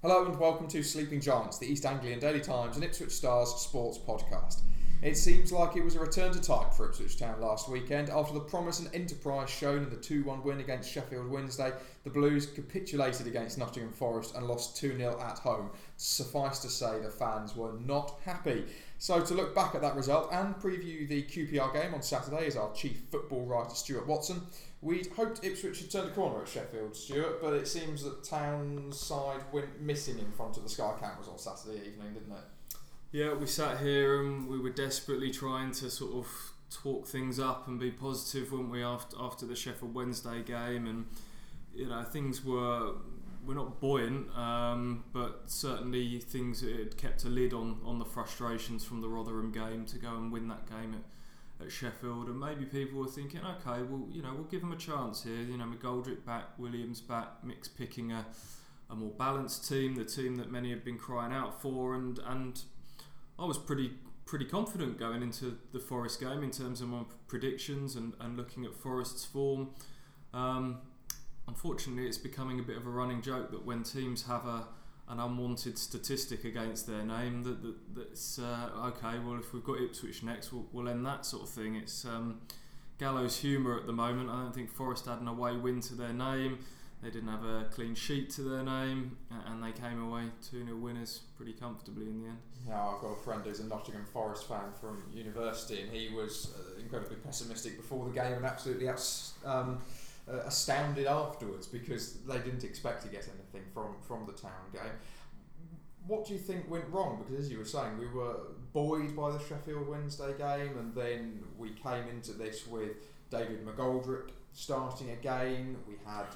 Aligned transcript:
Hello 0.00 0.24
and 0.24 0.38
welcome 0.38 0.68
to 0.68 0.84
Sleeping 0.84 1.20
Giants, 1.20 1.58
the 1.58 1.66
East 1.66 1.84
Anglian 1.84 2.20
Daily 2.20 2.38
Times 2.38 2.76
and 2.76 2.84
Ipswich 2.84 3.10
Stars 3.10 3.52
sports 3.56 3.98
podcast. 3.98 4.60
It 5.02 5.16
seems 5.16 5.50
like 5.50 5.74
it 5.74 5.82
was 5.82 5.96
a 5.96 6.00
return 6.00 6.32
to 6.32 6.40
type 6.40 6.72
for 6.72 6.88
Ipswich 6.88 7.18
Town 7.18 7.40
last 7.40 7.68
weekend. 7.68 8.08
After 8.08 8.32
the 8.32 8.38
promise 8.38 8.78
and 8.78 8.94
enterprise 8.94 9.50
shown 9.50 9.82
in 9.82 9.90
the 9.90 9.96
2 9.96 10.22
1 10.22 10.44
win 10.44 10.60
against 10.60 10.88
Sheffield 10.88 11.28
Wednesday, 11.28 11.72
the 12.04 12.10
Blues 12.10 12.46
capitulated 12.46 13.26
against 13.26 13.58
Nottingham 13.58 13.92
Forest 13.92 14.36
and 14.36 14.46
lost 14.46 14.76
2 14.76 14.96
0 14.96 15.20
at 15.20 15.40
home. 15.40 15.68
Suffice 15.96 16.60
to 16.60 16.68
say, 16.68 17.00
the 17.00 17.10
fans 17.10 17.56
were 17.56 17.72
not 17.84 18.20
happy. 18.24 18.66
So, 18.98 19.20
to 19.20 19.34
look 19.34 19.52
back 19.52 19.74
at 19.74 19.82
that 19.82 19.96
result 19.96 20.28
and 20.32 20.54
preview 20.54 21.08
the 21.08 21.24
QPR 21.24 21.72
game 21.72 21.92
on 21.92 22.02
Saturday 22.02 22.46
is 22.46 22.56
our 22.56 22.72
chief 22.72 23.00
football 23.10 23.44
writer, 23.46 23.74
Stuart 23.74 24.06
Watson. 24.06 24.42
We'd 24.80 25.08
hoped 25.08 25.44
Ipswich 25.44 25.80
had 25.80 25.90
turned 25.90 26.08
a 26.10 26.12
corner 26.12 26.42
at 26.42 26.48
Sheffield, 26.48 26.94
Stuart, 26.94 27.42
but 27.42 27.52
it 27.54 27.66
seems 27.66 28.04
that 28.04 28.22
Town's 28.22 28.98
side 28.98 29.40
went 29.52 29.80
missing 29.80 30.18
in 30.18 30.30
front 30.32 30.56
of 30.56 30.62
the 30.62 30.68
Sky 30.68 30.94
cameras 31.00 31.26
on 31.28 31.36
Saturday 31.38 31.78
evening, 31.80 32.14
didn't 32.14 32.32
it? 32.32 32.76
Yeah, 33.10 33.34
we 33.34 33.46
sat 33.46 33.78
here 33.78 34.22
and 34.22 34.46
we 34.48 34.58
were 34.58 34.70
desperately 34.70 35.30
trying 35.30 35.72
to 35.72 35.90
sort 35.90 36.12
of 36.14 36.52
talk 36.70 37.06
things 37.06 37.40
up 37.40 37.66
and 37.66 37.80
be 37.80 37.90
positive, 37.90 38.52
weren't 38.52 38.70
we, 38.70 38.82
after 38.84 39.16
after 39.18 39.46
the 39.46 39.56
Sheffield 39.56 39.94
Wednesday 39.94 40.42
game? 40.42 40.86
And 40.86 41.06
you 41.74 41.86
know, 41.86 42.04
things 42.04 42.44
were 42.44 42.92
we're 43.44 43.54
not 43.54 43.80
buoyant, 43.80 44.30
um, 44.36 45.04
but 45.12 45.44
certainly 45.46 46.18
things 46.18 46.62
it 46.62 46.98
kept 46.98 47.24
a 47.24 47.28
lid 47.28 47.54
on 47.54 47.80
on 47.84 47.98
the 47.98 48.04
frustrations 48.04 48.84
from 48.84 49.00
the 49.00 49.08
Rotherham 49.08 49.50
game 49.50 49.86
to 49.86 49.98
go 49.98 50.10
and 50.10 50.30
win 50.30 50.48
that 50.48 50.68
game 50.68 50.94
at 50.94 51.00
at 51.60 51.72
Sheffield, 51.72 52.28
and 52.28 52.38
maybe 52.38 52.64
people 52.64 53.00
were 53.00 53.08
thinking, 53.08 53.40
okay, 53.40 53.82
well, 53.82 54.06
you 54.10 54.22
know, 54.22 54.32
we'll 54.34 54.44
give 54.44 54.60
them 54.60 54.72
a 54.72 54.76
chance 54.76 55.24
here. 55.24 55.42
You 55.42 55.58
know, 55.58 55.64
McGoldrick 55.64 56.24
back, 56.24 56.58
Williams 56.58 57.00
back, 57.00 57.44
Mick's 57.44 57.68
picking 57.68 58.12
a, 58.12 58.24
a 58.90 58.94
more 58.94 59.10
balanced 59.10 59.68
team, 59.68 59.96
the 59.96 60.04
team 60.04 60.36
that 60.36 60.50
many 60.50 60.70
have 60.70 60.84
been 60.84 60.98
crying 60.98 61.32
out 61.32 61.60
for, 61.60 61.94
and 61.94 62.20
and 62.26 62.62
I 63.38 63.44
was 63.44 63.58
pretty 63.58 63.92
pretty 64.24 64.44
confident 64.44 64.98
going 64.98 65.22
into 65.22 65.56
the 65.72 65.80
Forest 65.80 66.20
game 66.20 66.42
in 66.42 66.50
terms 66.50 66.82
of 66.82 66.88
my 66.88 67.02
predictions 67.28 67.96
and, 67.96 68.12
and 68.20 68.36
looking 68.36 68.64
at 68.66 68.74
Forest's 68.74 69.24
form. 69.24 69.70
Um, 70.34 70.82
unfortunately, 71.46 72.06
it's 72.06 72.18
becoming 72.18 72.60
a 72.60 72.62
bit 72.62 72.76
of 72.76 72.86
a 72.86 72.90
running 72.90 73.22
joke 73.22 73.50
that 73.52 73.64
when 73.64 73.82
teams 73.82 74.26
have 74.26 74.44
a 74.44 74.66
an 75.08 75.20
unwanted 75.20 75.78
statistic 75.78 76.44
against 76.44 76.86
their 76.86 77.02
name 77.02 77.42
that, 77.42 77.62
that 77.62 77.96
that's 77.96 78.38
uh, 78.38 78.70
okay. 78.86 79.18
Well, 79.18 79.38
if 79.38 79.52
we've 79.52 79.64
got 79.64 79.80
Ipswich 79.80 80.22
next, 80.22 80.52
we'll, 80.52 80.66
we'll 80.72 80.88
end 80.88 81.04
that 81.06 81.24
sort 81.24 81.44
of 81.44 81.48
thing. 81.48 81.76
It's 81.76 82.04
um, 82.04 82.40
gallows 82.98 83.38
humour 83.38 83.78
at 83.78 83.86
the 83.86 83.92
moment. 83.92 84.28
I 84.28 84.42
don't 84.42 84.54
think 84.54 84.70
Forest 84.70 85.06
had 85.06 85.20
an 85.20 85.28
away 85.28 85.56
win 85.56 85.80
to 85.82 85.94
their 85.94 86.12
name. 86.12 86.58
They 87.02 87.10
didn't 87.10 87.28
have 87.28 87.44
a 87.44 87.66
clean 87.70 87.94
sheet 87.94 88.30
to 88.30 88.42
their 88.42 88.64
name, 88.64 89.16
and 89.46 89.62
they 89.62 89.70
came 89.70 90.02
away 90.02 90.24
2 90.50 90.64
0 90.64 90.76
winners 90.78 91.20
pretty 91.36 91.52
comfortably 91.52 92.06
in 92.06 92.22
the 92.22 92.28
end. 92.28 92.38
Now, 92.68 92.94
I've 92.96 93.00
got 93.00 93.12
a 93.12 93.22
friend 93.22 93.42
who's 93.44 93.60
a 93.60 93.64
Nottingham 93.66 94.04
Forest 94.12 94.48
fan 94.48 94.72
from 94.80 95.04
university, 95.14 95.80
and 95.82 95.92
he 95.92 96.12
was 96.12 96.52
uh, 96.58 96.80
incredibly 96.80 97.16
pessimistic 97.18 97.76
before 97.76 98.04
the 98.04 98.10
game 98.10 98.32
and 98.32 98.44
absolutely 98.44 98.88
um, 99.44 99.78
uh, 100.30 100.38
astounded 100.46 101.06
afterwards 101.06 101.66
because 101.66 102.14
they 102.26 102.38
didn't 102.38 102.64
expect 102.64 103.02
to 103.02 103.08
get 103.08 103.28
anything 103.34 103.68
from, 103.72 103.96
from 104.06 104.26
the 104.26 104.32
town 104.32 104.52
game. 104.72 104.82
What 106.06 106.26
do 106.26 106.32
you 106.32 106.38
think 106.38 106.70
went 106.70 106.88
wrong? 106.90 107.22
Because 107.22 107.44
as 107.44 107.50
you 107.50 107.58
were 107.58 107.64
saying, 107.64 107.98
we 107.98 108.06
were 108.06 108.36
buoyed 108.72 109.14
by 109.14 109.30
the 109.30 109.38
Sheffield 109.38 109.88
Wednesday 109.88 110.32
game, 110.38 110.78
and 110.78 110.94
then 110.94 111.42
we 111.58 111.70
came 111.70 112.08
into 112.08 112.32
this 112.32 112.66
with 112.66 112.92
David 113.30 113.66
McGoldrick 113.66 114.30
starting 114.52 115.10
again. 115.10 115.76
We 115.86 115.94
had 116.06 116.26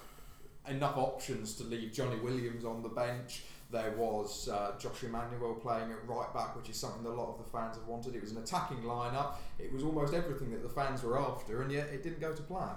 enough 0.68 0.96
options 0.96 1.54
to 1.56 1.64
leave 1.64 1.92
Johnny 1.92 2.18
Williams 2.20 2.64
on 2.64 2.82
the 2.82 2.88
bench. 2.88 3.42
There 3.70 3.92
was 3.96 4.50
uh, 4.50 4.72
Josh 4.78 5.02
Emmanuel 5.02 5.54
playing 5.54 5.90
at 5.90 6.06
right 6.06 6.32
back, 6.34 6.54
which 6.54 6.68
is 6.68 6.76
something 6.76 7.02
that 7.04 7.10
a 7.10 7.18
lot 7.18 7.30
of 7.30 7.44
the 7.44 7.50
fans 7.50 7.76
have 7.76 7.86
wanted. 7.86 8.14
It 8.14 8.20
was 8.20 8.32
an 8.32 8.38
attacking 8.38 8.82
lineup. 8.82 9.36
It 9.58 9.72
was 9.72 9.82
almost 9.82 10.12
everything 10.12 10.50
that 10.50 10.62
the 10.62 10.68
fans 10.68 11.02
were 11.02 11.18
after, 11.18 11.62
and 11.62 11.72
yet 11.72 11.88
it 11.88 12.02
didn't 12.02 12.20
go 12.20 12.34
to 12.34 12.42
plan. 12.42 12.74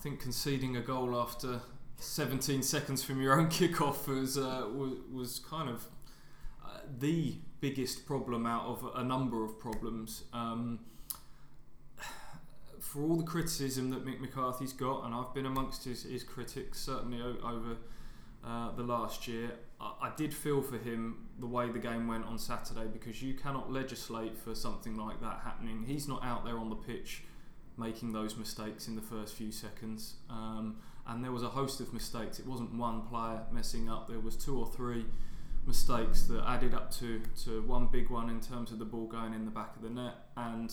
I 0.00 0.02
think 0.02 0.18
conceding 0.18 0.78
a 0.78 0.80
goal 0.80 1.14
after 1.14 1.60
17 1.98 2.62
seconds 2.62 3.04
from 3.04 3.20
your 3.20 3.38
own 3.38 3.48
kickoff 3.50 4.08
was 4.08 4.38
uh, 4.38 4.66
was, 5.12 5.40
kind 5.40 5.68
of 5.68 5.84
uh, 6.64 6.78
the 6.98 7.34
biggest 7.60 8.06
problem 8.06 8.46
out 8.46 8.64
of 8.64 8.90
a 8.94 9.04
number 9.04 9.44
of 9.44 9.60
problems. 9.60 10.24
Um, 10.32 10.80
for 12.80 13.02
all 13.02 13.16
the 13.16 13.24
criticism 13.24 13.90
that 13.90 14.06
Mick 14.06 14.20
McCarthy's 14.20 14.72
got, 14.72 15.04
and 15.04 15.14
I've 15.14 15.34
been 15.34 15.44
amongst 15.44 15.84
his, 15.84 16.04
his 16.04 16.24
critics 16.24 16.80
certainly 16.80 17.20
o- 17.20 17.36
over 17.46 17.76
uh, 18.42 18.74
the 18.76 18.82
last 18.82 19.28
year, 19.28 19.50
I, 19.82 19.92
I 20.00 20.12
did 20.16 20.32
feel 20.32 20.62
for 20.62 20.78
him 20.78 21.26
the 21.38 21.46
way 21.46 21.68
the 21.68 21.78
game 21.78 22.08
went 22.08 22.24
on 22.24 22.38
Saturday 22.38 22.86
because 22.90 23.22
you 23.22 23.34
cannot 23.34 23.70
legislate 23.70 24.38
for 24.38 24.54
something 24.54 24.96
like 24.96 25.20
that 25.20 25.40
happening. 25.44 25.84
He's 25.86 26.08
not 26.08 26.24
out 26.24 26.46
there 26.46 26.56
on 26.56 26.70
the 26.70 26.76
pitch 26.76 27.24
making 27.80 28.12
those 28.12 28.36
mistakes 28.36 28.86
in 28.86 28.94
the 28.94 29.02
first 29.02 29.34
few 29.34 29.50
seconds. 29.50 30.14
Um, 30.28 30.76
and 31.06 31.24
there 31.24 31.32
was 31.32 31.42
a 31.42 31.48
host 31.48 31.80
of 31.80 31.92
mistakes. 31.92 32.38
It 32.38 32.46
wasn't 32.46 32.74
one 32.74 33.02
player 33.02 33.40
messing 33.50 33.88
up. 33.88 34.08
There 34.08 34.20
was 34.20 34.36
two 34.36 34.58
or 34.58 34.66
three 34.66 35.06
mistakes 35.66 36.22
that 36.24 36.44
added 36.46 36.74
up 36.74 36.92
to, 36.92 37.20
to 37.44 37.62
one 37.62 37.86
big 37.86 38.10
one 38.10 38.30
in 38.30 38.40
terms 38.40 38.70
of 38.70 38.78
the 38.78 38.84
ball 38.84 39.06
going 39.06 39.34
in 39.34 39.44
the 39.44 39.50
back 39.50 39.74
of 39.76 39.82
the 39.82 39.90
net. 39.90 40.14
And 40.36 40.72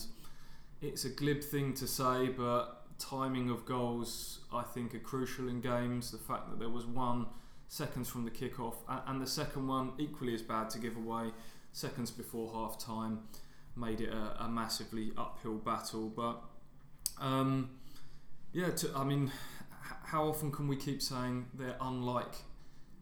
it's 0.80 1.04
a 1.04 1.08
glib 1.08 1.42
thing 1.42 1.74
to 1.74 1.86
say, 1.86 2.28
but 2.28 2.84
timing 2.98 3.48
of 3.48 3.64
goals 3.64 4.40
I 4.52 4.62
think 4.62 4.94
are 4.94 5.00
crucial 5.00 5.48
in 5.48 5.60
games. 5.60 6.10
The 6.10 6.18
fact 6.18 6.50
that 6.50 6.58
there 6.58 6.68
was 6.68 6.86
one 6.86 7.26
seconds 7.68 8.08
from 8.08 8.24
the 8.24 8.30
kickoff 8.30 8.76
and 9.06 9.20
the 9.20 9.26
second 9.26 9.66
one 9.66 9.92
equally 9.98 10.34
as 10.34 10.42
bad 10.42 10.70
to 10.70 10.78
give 10.78 10.96
away 10.96 11.30
seconds 11.72 12.10
before 12.10 12.50
half 12.52 12.78
time 12.78 13.20
made 13.76 14.00
it 14.00 14.08
a, 14.08 14.44
a 14.44 14.48
massively 14.48 15.12
uphill 15.16 15.56
battle. 15.56 16.08
But 16.08 16.42
um, 17.20 17.70
yeah, 18.52 18.70
to, 18.70 18.90
I 18.94 19.04
mean, 19.04 19.30
how 20.04 20.28
often 20.28 20.50
can 20.50 20.68
we 20.68 20.76
keep 20.76 21.02
saying 21.02 21.46
they're 21.54 21.76
unlike 21.80 22.34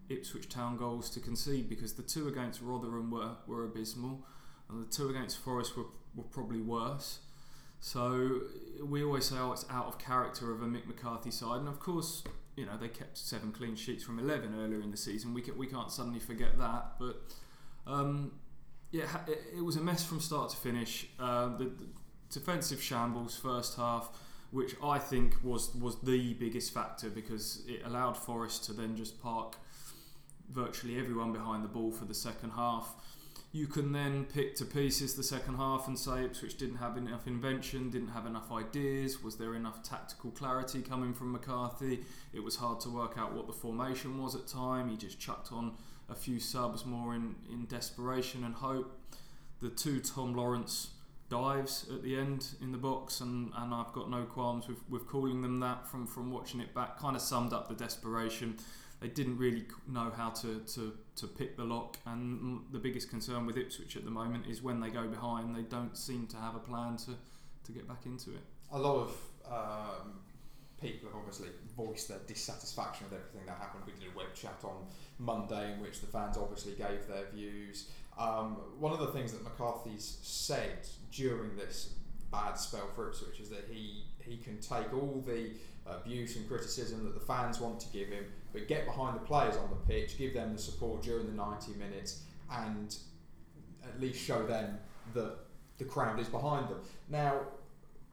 Ipswich 0.08 0.48
Town 0.48 0.76
goals 0.76 1.10
to 1.10 1.20
concede? 1.20 1.68
Because 1.68 1.94
the 1.94 2.02
two 2.02 2.28
against 2.28 2.60
Rotherham 2.60 3.10
were, 3.10 3.36
were 3.46 3.64
abysmal, 3.64 4.24
and 4.68 4.84
the 4.84 4.90
two 4.90 5.08
against 5.08 5.38
Forest 5.38 5.76
were, 5.76 5.86
were 6.14 6.24
probably 6.24 6.60
worse. 6.60 7.20
So 7.80 8.40
we 8.82 9.04
always 9.04 9.26
say, 9.26 9.36
oh, 9.38 9.52
it's 9.52 9.66
out 9.70 9.86
of 9.86 9.98
character 9.98 10.52
of 10.52 10.62
a 10.62 10.66
Mick 10.66 10.86
McCarthy 10.86 11.30
side, 11.30 11.60
and 11.60 11.68
of 11.68 11.78
course, 11.78 12.24
you 12.56 12.64
know 12.64 12.76
they 12.80 12.88
kept 12.88 13.18
seven 13.18 13.52
clean 13.52 13.76
sheets 13.76 14.02
from 14.02 14.18
eleven 14.18 14.58
earlier 14.58 14.80
in 14.80 14.90
the 14.90 14.96
season. 14.96 15.34
We 15.34 15.42
can, 15.42 15.56
we 15.58 15.66
can't 15.66 15.92
suddenly 15.92 16.18
forget 16.18 16.58
that, 16.58 16.94
but 16.98 17.34
um, 17.86 18.32
yeah, 18.90 19.04
it, 19.28 19.58
it, 19.58 19.64
was 19.64 19.76
a 19.76 19.80
mess 19.80 20.04
from 20.04 20.20
start 20.20 20.50
to 20.50 20.56
finish. 20.56 21.06
Uh, 21.20 21.56
the, 21.56 21.64
the 21.64 21.86
defensive 22.30 22.82
shambles 22.82 23.36
first 23.36 23.76
half, 23.76 24.10
which 24.50 24.74
I 24.82 24.98
think 24.98 25.34
was 25.42 25.74
was 25.74 26.00
the 26.00 26.34
biggest 26.34 26.72
factor 26.72 27.10
because 27.10 27.62
it 27.66 27.82
allowed 27.84 28.16
Forest 28.16 28.64
to 28.64 28.72
then 28.72 28.96
just 28.96 29.20
park 29.22 29.56
virtually 30.50 30.98
everyone 30.98 31.32
behind 31.32 31.64
the 31.64 31.68
ball 31.68 31.90
for 31.90 32.04
the 32.04 32.14
second 32.14 32.50
half. 32.50 32.94
You 33.52 33.66
can 33.66 33.92
then 33.92 34.24
pick 34.24 34.54
to 34.56 34.64
pieces 34.64 35.14
the 35.14 35.22
second 35.22 35.56
half 35.56 35.88
and 35.88 35.98
say 35.98 36.24
Ipswich 36.24 36.58
didn't 36.58 36.76
have 36.76 36.96
enough 36.98 37.26
invention, 37.26 37.90
didn't 37.90 38.08
have 38.08 38.26
enough 38.26 38.52
ideas. 38.52 39.22
Was 39.22 39.36
there 39.36 39.54
enough 39.54 39.82
tactical 39.82 40.30
clarity 40.30 40.82
coming 40.82 41.14
from 41.14 41.32
McCarthy? 41.32 42.00
It 42.34 42.40
was 42.40 42.56
hard 42.56 42.80
to 42.80 42.90
work 42.90 43.16
out 43.16 43.32
what 43.32 43.46
the 43.46 43.54
formation 43.54 44.22
was 44.22 44.34
at 44.34 44.46
time. 44.46 44.90
He 44.90 44.96
just 44.96 45.18
chucked 45.18 45.52
on 45.52 45.72
a 46.10 46.14
few 46.14 46.38
subs 46.38 46.84
more 46.84 47.14
in, 47.14 47.34
in 47.50 47.64
desperation 47.64 48.44
and 48.44 48.54
hope. 48.54 49.00
The 49.62 49.70
two 49.70 50.00
Tom 50.00 50.34
Lawrence 50.34 50.90
dives 51.28 51.86
at 51.92 52.02
the 52.02 52.16
end 52.16 52.48
in 52.60 52.72
the 52.72 52.78
box, 52.78 53.20
and, 53.20 53.52
and 53.56 53.74
I've 53.74 53.92
got 53.92 54.10
no 54.10 54.22
qualms 54.22 54.68
with, 54.68 54.78
with 54.88 55.06
calling 55.06 55.42
them 55.42 55.60
that 55.60 55.86
from, 55.88 56.06
from 56.06 56.30
watching 56.30 56.60
it 56.60 56.74
back. 56.74 56.98
Kind 56.98 57.16
of 57.16 57.22
summed 57.22 57.52
up 57.52 57.68
the 57.68 57.74
desperation. 57.74 58.56
They 59.00 59.08
didn't 59.08 59.36
really 59.36 59.66
know 59.86 60.12
how 60.16 60.30
to, 60.30 60.60
to, 60.60 60.94
to 61.16 61.26
pick 61.26 61.56
the 61.56 61.64
lock, 61.64 61.98
and 62.06 62.60
the 62.72 62.78
biggest 62.78 63.10
concern 63.10 63.44
with 63.44 63.58
Ipswich 63.58 63.96
at 63.96 64.04
the 64.04 64.10
moment 64.10 64.46
is 64.46 64.62
when 64.62 64.80
they 64.80 64.88
go 64.88 65.06
behind, 65.06 65.54
they 65.54 65.62
don't 65.62 65.96
seem 65.96 66.26
to 66.28 66.36
have 66.36 66.54
a 66.54 66.60
plan 66.60 66.96
to, 66.98 67.10
to 67.64 67.72
get 67.72 67.86
back 67.86 68.06
into 68.06 68.30
it. 68.30 68.40
A 68.72 68.78
lot 68.78 68.96
of 68.96 69.16
um, 69.50 70.20
people 70.80 71.08
have 71.08 71.18
obviously 71.18 71.48
voiced 71.76 72.08
their 72.08 72.20
dissatisfaction 72.26 73.06
with 73.10 73.18
everything 73.18 73.46
that 73.46 73.58
happened. 73.58 73.84
We 73.86 73.92
did 73.92 74.14
a 74.14 74.16
web 74.16 74.34
chat 74.34 74.60
on 74.64 74.86
Monday 75.18 75.72
in 75.72 75.80
which 75.80 76.00
the 76.00 76.06
fans 76.06 76.36
obviously 76.36 76.72
gave 76.72 77.06
their 77.06 77.26
views. 77.34 77.90
Um, 78.18 78.56
one 78.78 78.92
of 78.92 78.98
the 78.98 79.08
things 79.08 79.32
that 79.32 79.44
McCarthy's 79.44 80.18
said 80.22 80.88
during 81.12 81.56
this 81.56 81.94
bad 82.32 82.54
spell 82.54 82.88
for 82.94 83.08
Ipswich 83.08 83.40
is 83.40 83.50
that 83.50 83.68
he, 83.70 84.04
he 84.18 84.38
can 84.38 84.58
take 84.58 84.92
all 84.92 85.22
the 85.26 85.50
abuse 85.86 86.36
and 86.36 86.48
criticism 86.48 87.04
that 87.04 87.14
the 87.14 87.20
fans 87.20 87.60
want 87.60 87.78
to 87.80 87.88
give 87.88 88.08
him, 88.08 88.24
but 88.52 88.68
get 88.68 88.86
behind 88.86 89.16
the 89.16 89.20
players 89.20 89.56
on 89.56 89.68
the 89.70 89.92
pitch, 89.92 90.18
give 90.18 90.34
them 90.34 90.52
the 90.52 90.58
support 90.58 91.02
during 91.02 91.26
the 91.26 91.32
90 91.32 91.72
minutes, 91.74 92.22
and 92.50 92.96
at 93.84 94.00
least 94.00 94.24
show 94.24 94.46
them 94.46 94.78
that 95.14 95.36
the 95.78 95.84
crowd 95.84 96.18
is 96.18 96.28
behind 96.28 96.68
them. 96.68 96.78
Now, 97.08 97.40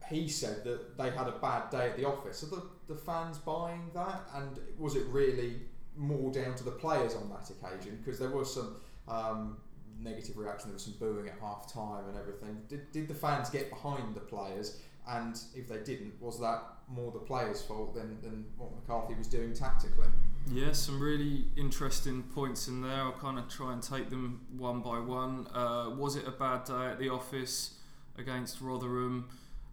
he 0.10 0.28
said 0.28 0.64
that 0.66 0.98
they 0.98 1.10
had 1.10 1.28
a 1.28 1.36
bad 1.42 1.70
day 1.70 1.90
at 1.90 1.98
the 1.98 2.06
office. 2.06 2.44
Are 2.44 2.48
the, 2.48 2.64
the 2.88 2.96
fans 2.96 3.38
buying 3.38 3.90
that? 3.94 4.22
And 4.36 4.60
was 4.78 4.96
it 4.96 5.06
really 5.08 5.62
more 5.96 6.32
down 6.32 6.56
to 6.56 6.64
the 6.64 6.72
players 6.72 7.16
on 7.16 7.30
that 7.30 7.50
occasion 7.50 8.00
because 8.04 8.20
there 8.20 8.30
was 8.30 8.54
some 8.54 8.76
um, 9.08 9.58
negative 10.00 10.38
reaction, 10.38 10.70
there 10.70 10.74
was 10.74 10.84
some 10.84 10.96
booing 11.00 11.28
at 11.28 11.36
half 11.40 11.72
time 11.72 12.08
and 12.08 12.18
everything. 12.18 12.62
Did, 12.68 12.92
did 12.92 13.08
the 13.08 13.14
fans 13.14 13.50
get 13.50 13.70
behind 13.70 14.16
the 14.16 14.22
players? 14.22 14.80
And 15.08 15.38
if 15.54 15.68
they 15.68 15.80
didn't, 15.80 16.14
was 16.22 16.40
that 16.40 16.64
more 16.88 17.12
the 17.12 17.20
players' 17.20 17.62
fault 17.62 17.94
than, 17.94 18.18
than 18.22 18.46
what 18.58 18.72
McCarthy 18.74 19.16
was 19.16 19.28
doing 19.28 19.54
tactically? 19.54 20.08
Yeah, 20.52 20.74
some 20.74 21.02
really 21.02 21.46
interesting 21.56 22.24
points 22.24 22.68
in 22.68 22.82
there. 22.82 23.02
I'll 23.02 23.14
kind 23.14 23.40
of 23.40 23.48
try 23.50 23.74
and 23.74 23.82
take 23.82 24.10
them 24.10 24.46
one 24.58 24.82
by 24.82 25.00
one. 25.00 25.48
Uh, 25.54 25.90
was 25.96 26.16
it 26.16 26.28
a 26.28 26.32
bad 26.32 26.66
day 26.66 26.88
at 26.88 27.00
the 27.00 27.10
office 27.10 27.76
against 28.18 28.62
Rotherham? 28.62 29.30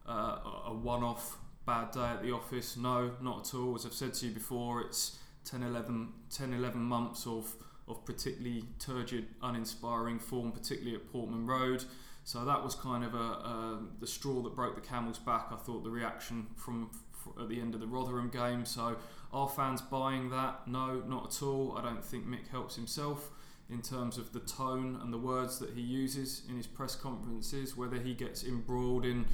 Uh, 0.08 0.38
a 0.66 0.74
one 0.74 1.02
off 1.02 1.38
bad 1.66 1.90
day 1.92 2.00
at 2.00 2.22
the 2.22 2.32
office? 2.32 2.76
No, 2.76 3.12
not 3.20 3.48
at 3.48 3.54
all. 3.54 3.74
As 3.74 3.84
I've 3.84 3.92
said 3.92 4.14
to 4.14 4.26
you 4.26 4.32
before, 4.32 4.80
it's 4.80 5.18
10 5.44 5.62
11, 5.62 6.12
10, 6.30 6.52
11 6.52 6.80
months 6.80 7.26
of, 7.26 7.52
of 7.90 8.04
particularly 8.04 8.64
turgid, 8.78 9.26
uninspiring 9.42 10.18
form, 10.18 10.52
particularly 10.52 10.96
at 10.96 11.10
Portman 11.12 11.46
Road. 11.46 11.84
So 12.24 12.44
that 12.44 12.62
was 12.62 12.74
kind 12.74 13.04
of 13.04 13.14
a, 13.14 13.18
a, 13.18 13.82
the 13.98 14.06
straw 14.06 14.42
that 14.42 14.54
broke 14.54 14.74
the 14.74 14.80
camel's 14.80 15.18
back. 15.18 15.48
I 15.50 15.56
thought 15.56 15.84
the 15.84 15.90
reaction 15.90 16.46
from 16.56 16.90
at 17.38 17.48
the 17.48 17.60
end 17.60 17.74
of 17.74 17.80
the 17.80 17.86
Rotherham 17.86 18.30
game. 18.30 18.64
So 18.64 18.96
are 19.32 19.48
fans 19.48 19.80
buying 19.80 20.30
that? 20.30 20.66
No, 20.66 21.02
not 21.06 21.34
at 21.34 21.42
all. 21.42 21.76
I 21.76 21.82
don't 21.82 22.04
think 22.04 22.26
Mick 22.26 22.48
helps 22.48 22.76
himself 22.76 23.30
in 23.70 23.82
terms 23.82 24.18
of 24.18 24.32
the 24.32 24.40
tone 24.40 24.98
and 25.02 25.12
the 25.12 25.18
words 25.18 25.58
that 25.60 25.70
he 25.70 25.80
uses 25.80 26.42
in 26.48 26.56
his 26.56 26.66
press 26.66 26.96
conferences, 26.96 27.76
whether 27.76 27.98
he 27.98 28.14
gets 28.14 28.44
embroiled 28.44 29.04
in 29.04 29.24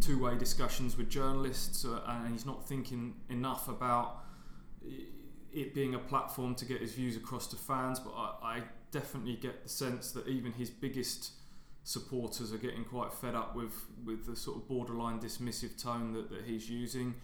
two 0.00 0.18
way 0.18 0.36
discussions 0.36 0.96
with 0.96 1.08
journalists 1.08 1.84
uh, 1.84 2.00
and 2.06 2.32
he's 2.32 2.46
not 2.46 2.66
thinking 2.68 3.14
enough 3.28 3.68
about 3.68 4.24
it 5.54 5.74
being 5.74 5.94
a 5.94 5.98
platform 5.98 6.54
to 6.56 6.64
get 6.64 6.80
his 6.80 6.94
views 6.94 7.16
across 7.16 7.46
to 7.48 7.56
fans. 7.56 8.00
But 8.00 8.14
I, 8.16 8.34
I 8.42 8.62
definitely 8.90 9.36
get 9.36 9.62
the 9.62 9.68
sense 9.68 10.12
that 10.12 10.28
even 10.28 10.52
his 10.52 10.70
biggest 10.70 11.32
supporters 11.84 12.52
are 12.52 12.58
getting 12.58 12.84
quite 12.84 13.12
fed 13.12 13.34
up 13.34 13.56
with, 13.56 13.74
with 14.04 14.26
the 14.26 14.36
sort 14.36 14.56
of 14.56 14.68
borderline 14.68 15.18
dismissive 15.18 15.80
tone 15.82 16.12
that, 16.12 16.30
that 16.30 16.44
he's 16.46 16.70
using. 16.70 17.14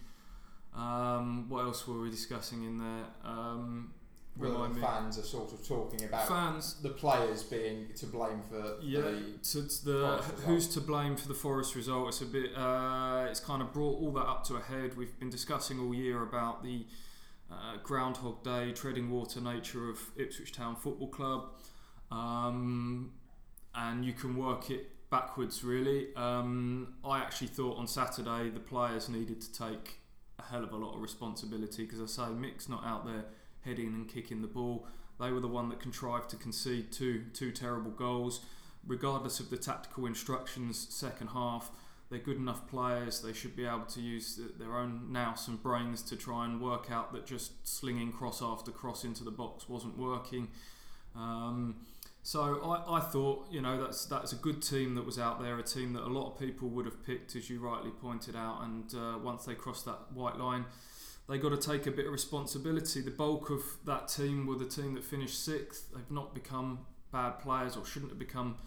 Um, 0.75 1.49
what 1.49 1.63
else 1.63 1.87
were 1.87 2.01
we 2.01 2.09
discussing 2.09 2.63
in 2.63 2.77
there? 2.77 3.05
Um, 3.23 3.91
well, 4.37 4.69
the 4.69 4.79
fans 4.79 5.17
are 5.17 5.23
sort 5.23 5.51
of 5.51 5.67
talking 5.67 6.05
about 6.05 6.27
fans, 6.27 6.75
the 6.81 6.89
players 6.89 7.43
being 7.43 7.87
to 7.95 8.05
blame 8.05 8.41
for 8.49 8.75
yeah, 8.81 9.01
the, 9.01 9.81
the 9.83 10.23
who's 10.45 10.67
to 10.69 10.81
blame 10.81 11.17
for 11.17 11.27
the 11.27 11.33
Forest 11.33 11.75
result. 11.75 12.09
It's 12.09 12.21
a 12.21 12.25
bit, 12.25 12.55
uh, 12.55 13.25
it's 13.29 13.41
kind 13.41 13.61
of 13.61 13.73
brought 13.73 13.99
all 13.99 14.11
that 14.11 14.25
up 14.25 14.45
to 14.45 14.55
a 14.55 14.61
head. 14.61 14.95
We've 14.95 15.17
been 15.19 15.29
discussing 15.29 15.79
all 15.79 15.93
year 15.93 16.23
about 16.23 16.63
the 16.63 16.85
uh, 17.51 17.77
Groundhog 17.83 18.43
Day, 18.43 18.71
treading 18.71 19.09
water 19.09 19.41
nature 19.41 19.89
of 19.89 19.99
Ipswich 20.15 20.51
Town 20.51 20.75
Football 20.75 21.07
Club, 21.07 21.49
um, 22.11 23.11
and 23.75 24.05
you 24.05 24.13
can 24.13 24.35
work 24.35 24.69
it 24.69 24.89
backwards 25.09 25.63
really. 25.63 26.15
Um, 26.15 26.95
I 27.03 27.19
actually 27.19 27.47
thought 27.47 27.77
on 27.77 27.87
Saturday 27.87 28.49
the 28.49 28.59
players 28.59 29.09
needed 29.09 29.41
to 29.41 29.51
take 29.51 29.99
a 30.37 30.43
hell 30.43 30.63
of 30.63 30.71
a 30.71 30.77
lot 30.77 30.95
of 30.95 31.01
responsibility 31.01 31.83
because 31.85 32.01
I 32.01 32.05
say 32.05 32.31
Mick's 32.31 32.69
not 32.69 32.85
out 32.85 33.05
there 33.05 33.25
heading 33.61 33.87
and 33.87 34.07
kicking 34.07 34.41
the 34.41 34.47
ball. 34.47 34.87
They 35.19 35.31
were 35.31 35.41
the 35.41 35.47
one 35.47 35.69
that 35.69 35.79
contrived 35.79 36.29
to 36.29 36.37
concede 36.37 36.91
two 36.91 37.25
two 37.33 37.51
terrible 37.51 37.91
goals. 37.91 38.41
Regardless 38.87 39.41
of 39.41 39.49
the 39.49 39.57
tactical 39.57 40.05
instructions, 40.05 40.87
second 40.89 41.27
half, 41.27 41.69
they're 42.09 42.19
good 42.19 42.37
enough 42.37 42.67
players. 42.67 43.21
They 43.21 43.33
should 43.33 43.55
be 43.55 43.65
able 43.65 43.85
to 43.85 44.01
use 44.01 44.39
their 44.57 44.75
own 44.77 45.11
nous 45.11 45.47
and 45.47 45.61
brains 45.61 46.01
to 46.03 46.15
try 46.15 46.45
and 46.45 46.59
work 46.59 46.89
out 46.89 47.13
that 47.13 47.25
just 47.25 47.67
slinging 47.67 48.11
cross 48.11 48.41
after 48.41 48.71
cross 48.71 49.03
into 49.03 49.23
the 49.23 49.31
box 49.31 49.69
wasn't 49.69 49.97
working. 49.97 50.47
Um, 51.15 51.75
so 52.23 52.61
I, 52.63 52.97
I 52.97 52.99
thought, 52.99 53.47
you 53.51 53.61
know, 53.61 53.81
that's 53.81 54.05
that's 54.05 54.33
a 54.33 54.35
good 54.35 54.61
team 54.61 54.95
that 54.95 55.05
was 55.05 55.17
out 55.17 55.41
there, 55.41 55.57
a 55.57 55.63
team 55.63 55.93
that 55.93 56.03
a 56.03 56.09
lot 56.09 56.31
of 56.31 56.39
people 56.39 56.67
would 56.69 56.85
have 56.85 57.03
picked, 57.05 57.35
as 57.35 57.49
you 57.49 57.59
rightly 57.59 57.91
pointed 57.91 58.35
out. 58.35 58.63
And 58.63 58.93
uh, 58.93 59.17
once 59.19 59.45
they 59.45 59.55
crossed 59.55 59.85
that 59.85 60.11
white 60.13 60.37
line, 60.37 60.65
they 61.27 61.37
got 61.37 61.49
to 61.49 61.57
take 61.57 61.87
a 61.87 61.91
bit 61.91 62.07
of 62.07 62.11
responsibility. 62.11 63.01
The 63.01 63.11
bulk 63.11 63.49
of 63.51 63.61
that 63.85 64.07
team 64.07 64.47
were 64.47 64.55
the 64.55 64.65
team 64.65 64.95
that 64.95 65.03
finished 65.03 65.43
sixth. 65.43 65.91
They've 65.93 66.11
not 66.11 66.33
become 66.33 66.79
bad 67.11 67.39
players, 67.39 67.77
or 67.77 67.85
shouldn't 67.85 68.11
have 68.11 68.19
become 68.19 68.57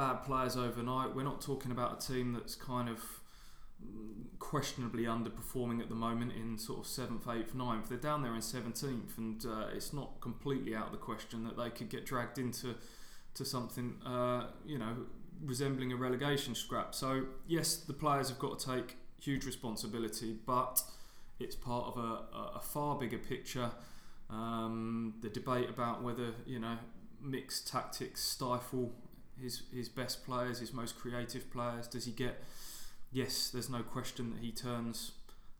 bad 0.00 0.22
players 0.22 0.56
overnight. 0.56 1.14
We're 1.14 1.24
not 1.24 1.42
talking 1.42 1.72
about 1.72 2.02
a 2.02 2.06
team 2.12 2.32
that's 2.32 2.54
kind 2.54 2.88
of 2.88 3.00
questionably 4.38 5.02
underperforming 5.02 5.78
at 5.82 5.90
the 5.90 5.94
moment 5.94 6.32
in 6.32 6.56
sort 6.56 6.78
of 6.80 6.86
seventh, 6.86 7.28
eighth, 7.28 7.54
ninth. 7.54 7.90
They're 7.90 7.98
down 7.98 8.22
there 8.22 8.34
in 8.34 8.40
seventeenth, 8.40 9.18
and 9.18 9.44
uh, 9.44 9.66
it's 9.74 9.92
not 9.92 10.18
completely 10.22 10.74
out 10.74 10.86
of 10.86 10.92
the 10.92 10.98
question 11.10 11.44
that 11.44 11.58
they 11.58 11.68
could 11.68 11.90
get 11.90 12.06
dragged 12.06 12.38
into 12.38 12.76
to 13.34 13.44
something, 13.44 13.96
uh, 14.06 14.46
you 14.64 14.78
know, 14.78 14.96
resembling 15.44 15.92
a 15.92 15.96
relegation 15.96 16.54
scrap. 16.54 16.94
So 16.94 17.26
yes, 17.46 17.76
the 17.76 17.92
players 17.92 18.30
have 18.30 18.38
got 18.38 18.58
to 18.58 18.66
take 18.74 18.96
huge 19.20 19.44
responsibility, 19.44 20.34
but 20.46 20.82
it's 21.38 21.56
part 21.56 21.84
of 21.88 21.98
a, 21.98 22.56
a 22.56 22.60
far 22.60 22.96
bigger 22.96 23.18
picture. 23.18 23.70
Um, 24.30 25.16
the 25.20 25.28
debate 25.28 25.68
about 25.68 26.02
whether 26.02 26.28
you 26.46 26.58
know 26.58 26.78
Mick's 27.22 27.60
tactics 27.60 28.22
stifle 28.24 28.94
his 29.42 29.62
his 29.72 29.88
best 29.88 30.24
players, 30.24 30.60
his 30.60 30.72
most 30.72 30.98
creative 30.98 31.50
players. 31.50 31.86
Does 31.86 32.04
he 32.04 32.12
get 32.12 32.42
yes, 33.12 33.50
there's 33.50 33.70
no 33.70 33.82
question 33.82 34.30
that 34.30 34.40
he 34.40 34.52
turns 34.52 35.12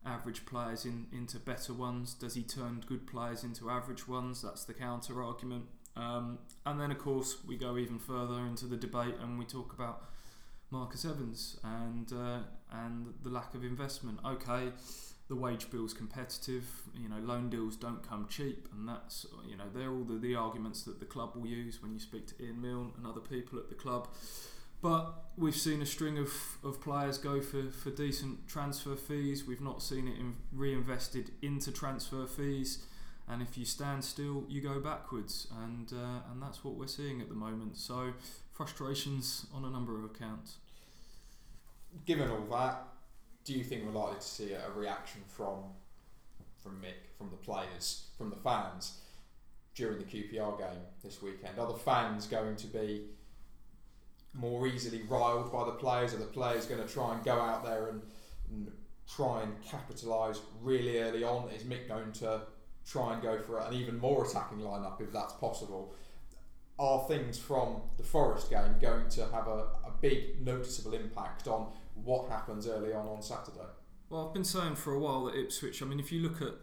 average 0.05 0.45
players 0.45 0.85
in, 0.85 1.07
into 1.11 1.37
better 1.37 1.73
ones. 1.73 2.13
Does 2.13 2.33
he 2.33 2.43
turn 2.43 2.83
good 2.87 3.05
players 3.05 3.43
into 3.43 3.69
average 3.69 4.07
ones? 4.07 4.41
That's 4.41 4.63
the 4.63 4.73
counter 4.73 5.23
argument. 5.23 5.65
Um, 5.95 6.39
and 6.65 6.79
then, 6.79 6.91
of 6.91 6.97
course, 6.97 7.37
we 7.45 7.57
go 7.57 7.77
even 7.77 7.99
further 7.99 8.39
into 8.39 8.65
the 8.65 8.77
debate 8.77 9.15
and 9.21 9.37
we 9.37 9.45
talk 9.45 9.73
about 9.73 10.03
Marcus 10.69 11.03
Evans 11.03 11.57
and 11.63 12.11
uh, 12.13 12.39
and 12.71 13.13
the 13.23 13.29
lack 13.29 13.53
of 13.53 13.63
investment. 13.63 14.19
Okay, 14.25 14.69
the 15.31 15.35
wage 15.37 15.71
bill's 15.71 15.93
competitive. 15.93 16.65
You 16.93 17.07
know, 17.07 17.15
loan 17.23 17.49
deals 17.49 17.77
don't 17.77 18.07
come 18.07 18.27
cheap, 18.29 18.67
and 18.73 18.87
that's 18.87 19.25
you 19.47 19.55
know 19.55 19.63
they're 19.73 19.89
all 19.89 20.03
the, 20.03 20.19
the 20.19 20.35
arguments 20.35 20.83
that 20.83 20.99
the 20.99 21.05
club 21.05 21.31
will 21.35 21.47
use 21.47 21.81
when 21.81 21.93
you 21.93 21.99
speak 21.99 22.27
to 22.27 22.43
Ian 22.43 22.61
Milne 22.61 22.91
and 22.97 23.07
other 23.07 23.21
people 23.21 23.57
at 23.57 23.69
the 23.69 23.75
club. 23.75 24.09
But 24.81 25.13
we've 25.37 25.55
seen 25.55 25.81
a 25.81 25.85
string 25.85 26.17
of, 26.17 26.33
of 26.63 26.81
players 26.81 27.17
go 27.17 27.39
for, 27.39 27.69
for 27.69 27.91
decent 27.91 28.47
transfer 28.47 28.95
fees. 28.95 29.45
We've 29.45 29.61
not 29.61 29.81
seen 29.81 30.07
it 30.07 30.17
in, 30.19 30.35
reinvested 30.51 31.31
into 31.41 31.71
transfer 31.71 32.25
fees. 32.25 32.83
And 33.29 33.43
if 33.43 33.59
you 33.59 33.63
stand 33.63 34.03
still, 34.03 34.43
you 34.49 34.59
go 34.59 34.79
backwards. 34.79 35.47
And, 35.63 35.93
uh, 35.93 36.31
and 36.31 36.41
that's 36.41 36.63
what 36.63 36.73
we're 36.73 36.87
seeing 36.87 37.21
at 37.21 37.29
the 37.29 37.35
moment. 37.35 37.77
So, 37.77 38.13
frustrations 38.51 39.45
on 39.53 39.65
a 39.65 39.69
number 39.69 39.99
of 39.99 40.03
accounts. 40.03 40.57
Given 42.07 42.31
all 42.31 42.47
that, 42.57 42.87
do 43.43 43.53
you 43.53 43.63
think 43.63 43.85
we're 43.85 43.91
likely 43.91 44.19
to 44.19 44.25
see 44.25 44.53
a 44.53 44.71
reaction 44.75 45.21
from 45.27 45.63
from 46.61 46.73
Mick, 46.73 47.09
from 47.17 47.29
the 47.31 47.37
players, 47.37 48.05
from 48.17 48.29
the 48.29 48.35
fans 48.35 48.99
during 49.73 49.97
the 49.97 50.05
QPR 50.05 50.57
game 50.59 50.81
this 51.03 51.21
weekend? 51.21 51.57
Are 51.57 51.67
the 51.67 51.79
fans 51.79 52.27
going 52.27 52.55
to 52.57 52.67
be 52.67 53.05
more 54.33 54.67
easily 54.67 55.01
riled 55.09 55.51
by 55.51 55.65
the 55.65 55.71
players? 55.71 56.13
Are 56.13 56.17
the 56.17 56.25
players 56.25 56.65
going 56.65 56.85
to 56.85 56.87
try 56.87 57.15
and 57.15 57.23
go 57.23 57.33
out 57.33 57.63
there 57.63 57.89
and, 57.89 58.01
and 58.51 58.71
try 59.13 59.41
and 59.41 59.59
capitalise 59.63 60.39
really 60.61 60.99
early 60.99 61.23
on? 61.23 61.49
Is 61.49 61.63
Mick 61.63 61.87
going 61.87 62.11
to 62.13 62.41
try 62.85 63.13
and 63.13 63.21
go 63.21 63.39
for 63.39 63.59
an 63.59 63.73
even 63.73 63.97
more 63.97 64.25
attacking 64.25 64.59
lineup 64.59 65.01
if 65.01 65.11
that's 65.11 65.33
possible? 65.33 65.95
Are 66.77 67.07
things 67.07 67.37
from 67.37 67.81
the 67.97 68.03
Forest 68.03 68.49
game 68.49 68.75
going 68.79 69.09
to 69.09 69.25
have 69.27 69.47
a, 69.47 69.65
a 69.85 69.91
big 69.99 70.45
noticeable 70.45 70.93
impact 70.93 71.47
on 71.47 71.71
what 71.95 72.29
happens 72.29 72.67
early 72.67 72.93
on 72.93 73.07
on 73.07 73.21
Saturday? 73.21 73.67
Well, 74.09 74.27
I've 74.27 74.33
been 74.33 74.43
saying 74.43 74.75
for 74.75 74.93
a 74.93 74.99
while 74.99 75.25
that 75.25 75.35
Ipswich, 75.35 75.81
I 75.81 75.85
mean, 75.85 75.99
if 75.99 76.11
you 76.11 76.21
look 76.21 76.41
at 76.41 76.53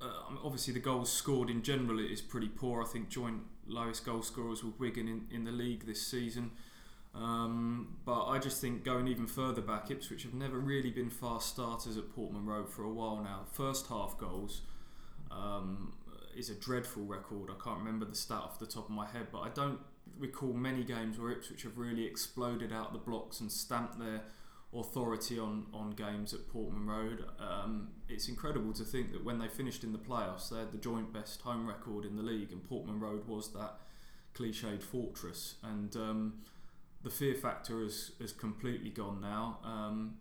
uh, 0.00 0.06
obviously 0.42 0.72
the 0.72 0.80
goals 0.80 1.12
scored 1.12 1.50
in 1.50 1.62
general 1.62 1.98
it 1.98 2.10
is 2.10 2.20
pretty 2.20 2.48
poor. 2.48 2.82
I 2.82 2.86
think 2.86 3.08
joint 3.08 3.42
lowest 3.66 4.04
goal 4.04 4.22
scorers 4.22 4.64
with 4.64 4.78
Wigan 4.78 5.08
in, 5.08 5.26
in 5.30 5.44
the 5.44 5.52
league 5.52 5.86
this 5.86 6.06
season. 6.06 6.52
Um, 7.14 7.98
but 8.04 8.26
I 8.26 8.38
just 8.38 8.60
think 8.60 8.84
going 8.84 9.08
even 9.08 9.26
further 9.26 9.60
back, 9.60 9.90
Ipswich 9.90 10.22
have 10.22 10.34
never 10.34 10.58
really 10.58 10.90
been 10.90 11.10
fast 11.10 11.48
starters 11.50 11.96
at 11.96 12.14
Portman 12.14 12.46
Road 12.46 12.68
for 12.68 12.84
a 12.84 12.92
while 12.92 13.20
now. 13.22 13.46
First 13.52 13.88
half 13.88 14.16
goals 14.16 14.62
um, 15.30 15.92
is 16.36 16.50
a 16.50 16.54
dreadful 16.54 17.02
record. 17.04 17.50
I 17.50 17.62
can't 17.62 17.78
remember 17.78 18.04
the 18.04 18.14
stat 18.14 18.38
off 18.38 18.58
the 18.60 18.66
top 18.66 18.84
of 18.84 18.90
my 18.90 19.06
head, 19.06 19.26
but 19.32 19.40
I 19.40 19.48
don't 19.48 19.80
recall 20.18 20.52
many 20.52 20.84
games 20.84 21.18
where 21.18 21.32
Ipswich 21.32 21.64
have 21.64 21.78
really 21.78 22.04
exploded 22.04 22.72
out 22.72 22.92
the 22.92 22.98
blocks 22.98 23.40
and 23.40 23.50
stamped 23.50 23.98
their 23.98 24.22
authority 24.72 25.38
on, 25.38 25.66
on 25.74 25.90
games 25.90 26.32
at 26.32 26.48
Portman 26.48 26.86
Road. 26.86 27.24
Um, 27.38 27.88
it's 28.08 28.28
incredible 28.28 28.72
to 28.74 28.84
think 28.84 29.12
that 29.12 29.24
when 29.24 29.38
they 29.38 29.48
finished 29.48 29.82
in 29.82 29.92
the 29.92 29.98
playoffs, 29.98 30.50
they 30.50 30.58
had 30.58 30.72
the 30.72 30.78
joint 30.78 31.12
best 31.12 31.42
home 31.42 31.66
record 31.66 32.04
in 32.04 32.16
the 32.16 32.22
league, 32.22 32.52
and 32.52 32.62
Portman 32.62 33.00
Road 33.00 33.26
was 33.26 33.52
that 33.52 33.80
cliched 34.34 34.82
fortress. 34.82 35.56
And 35.62 35.94
um, 35.96 36.34
the 37.02 37.10
fear 37.10 37.34
factor 37.34 37.82
has, 37.82 38.12
has 38.20 38.32
completely 38.32 38.90
gone 38.90 39.20
now. 39.20 39.58
Um, 39.64 40.18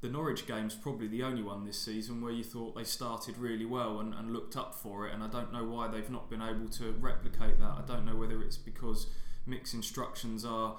the 0.00 0.08
Norwich 0.08 0.46
game's 0.46 0.74
probably 0.74 1.06
the 1.06 1.22
only 1.22 1.42
one 1.42 1.64
this 1.64 1.78
season 1.78 2.22
where 2.22 2.32
you 2.32 2.42
thought 2.42 2.74
they 2.74 2.84
started 2.84 3.38
really 3.38 3.64
well 3.66 4.00
and, 4.00 4.12
and 4.14 4.32
looked 4.32 4.56
up 4.56 4.74
for 4.74 5.06
it, 5.06 5.14
and 5.14 5.22
I 5.22 5.28
don't 5.28 5.52
know 5.52 5.64
why 5.64 5.86
they've 5.86 6.10
not 6.10 6.28
been 6.28 6.42
able 6.42 6.68
to 6.70 6.92
replicate 6.98 7.60
that. 7.60 7.74
I 7.78 7.82
don't 7.86 8.04
know 8.04 8.16
whether 8.16 8.42
it's 8.42 8.56
because 8.56 9.06
Mick's 9.46 9.74
instructions 9.74 10.44
are, 10.44 10.76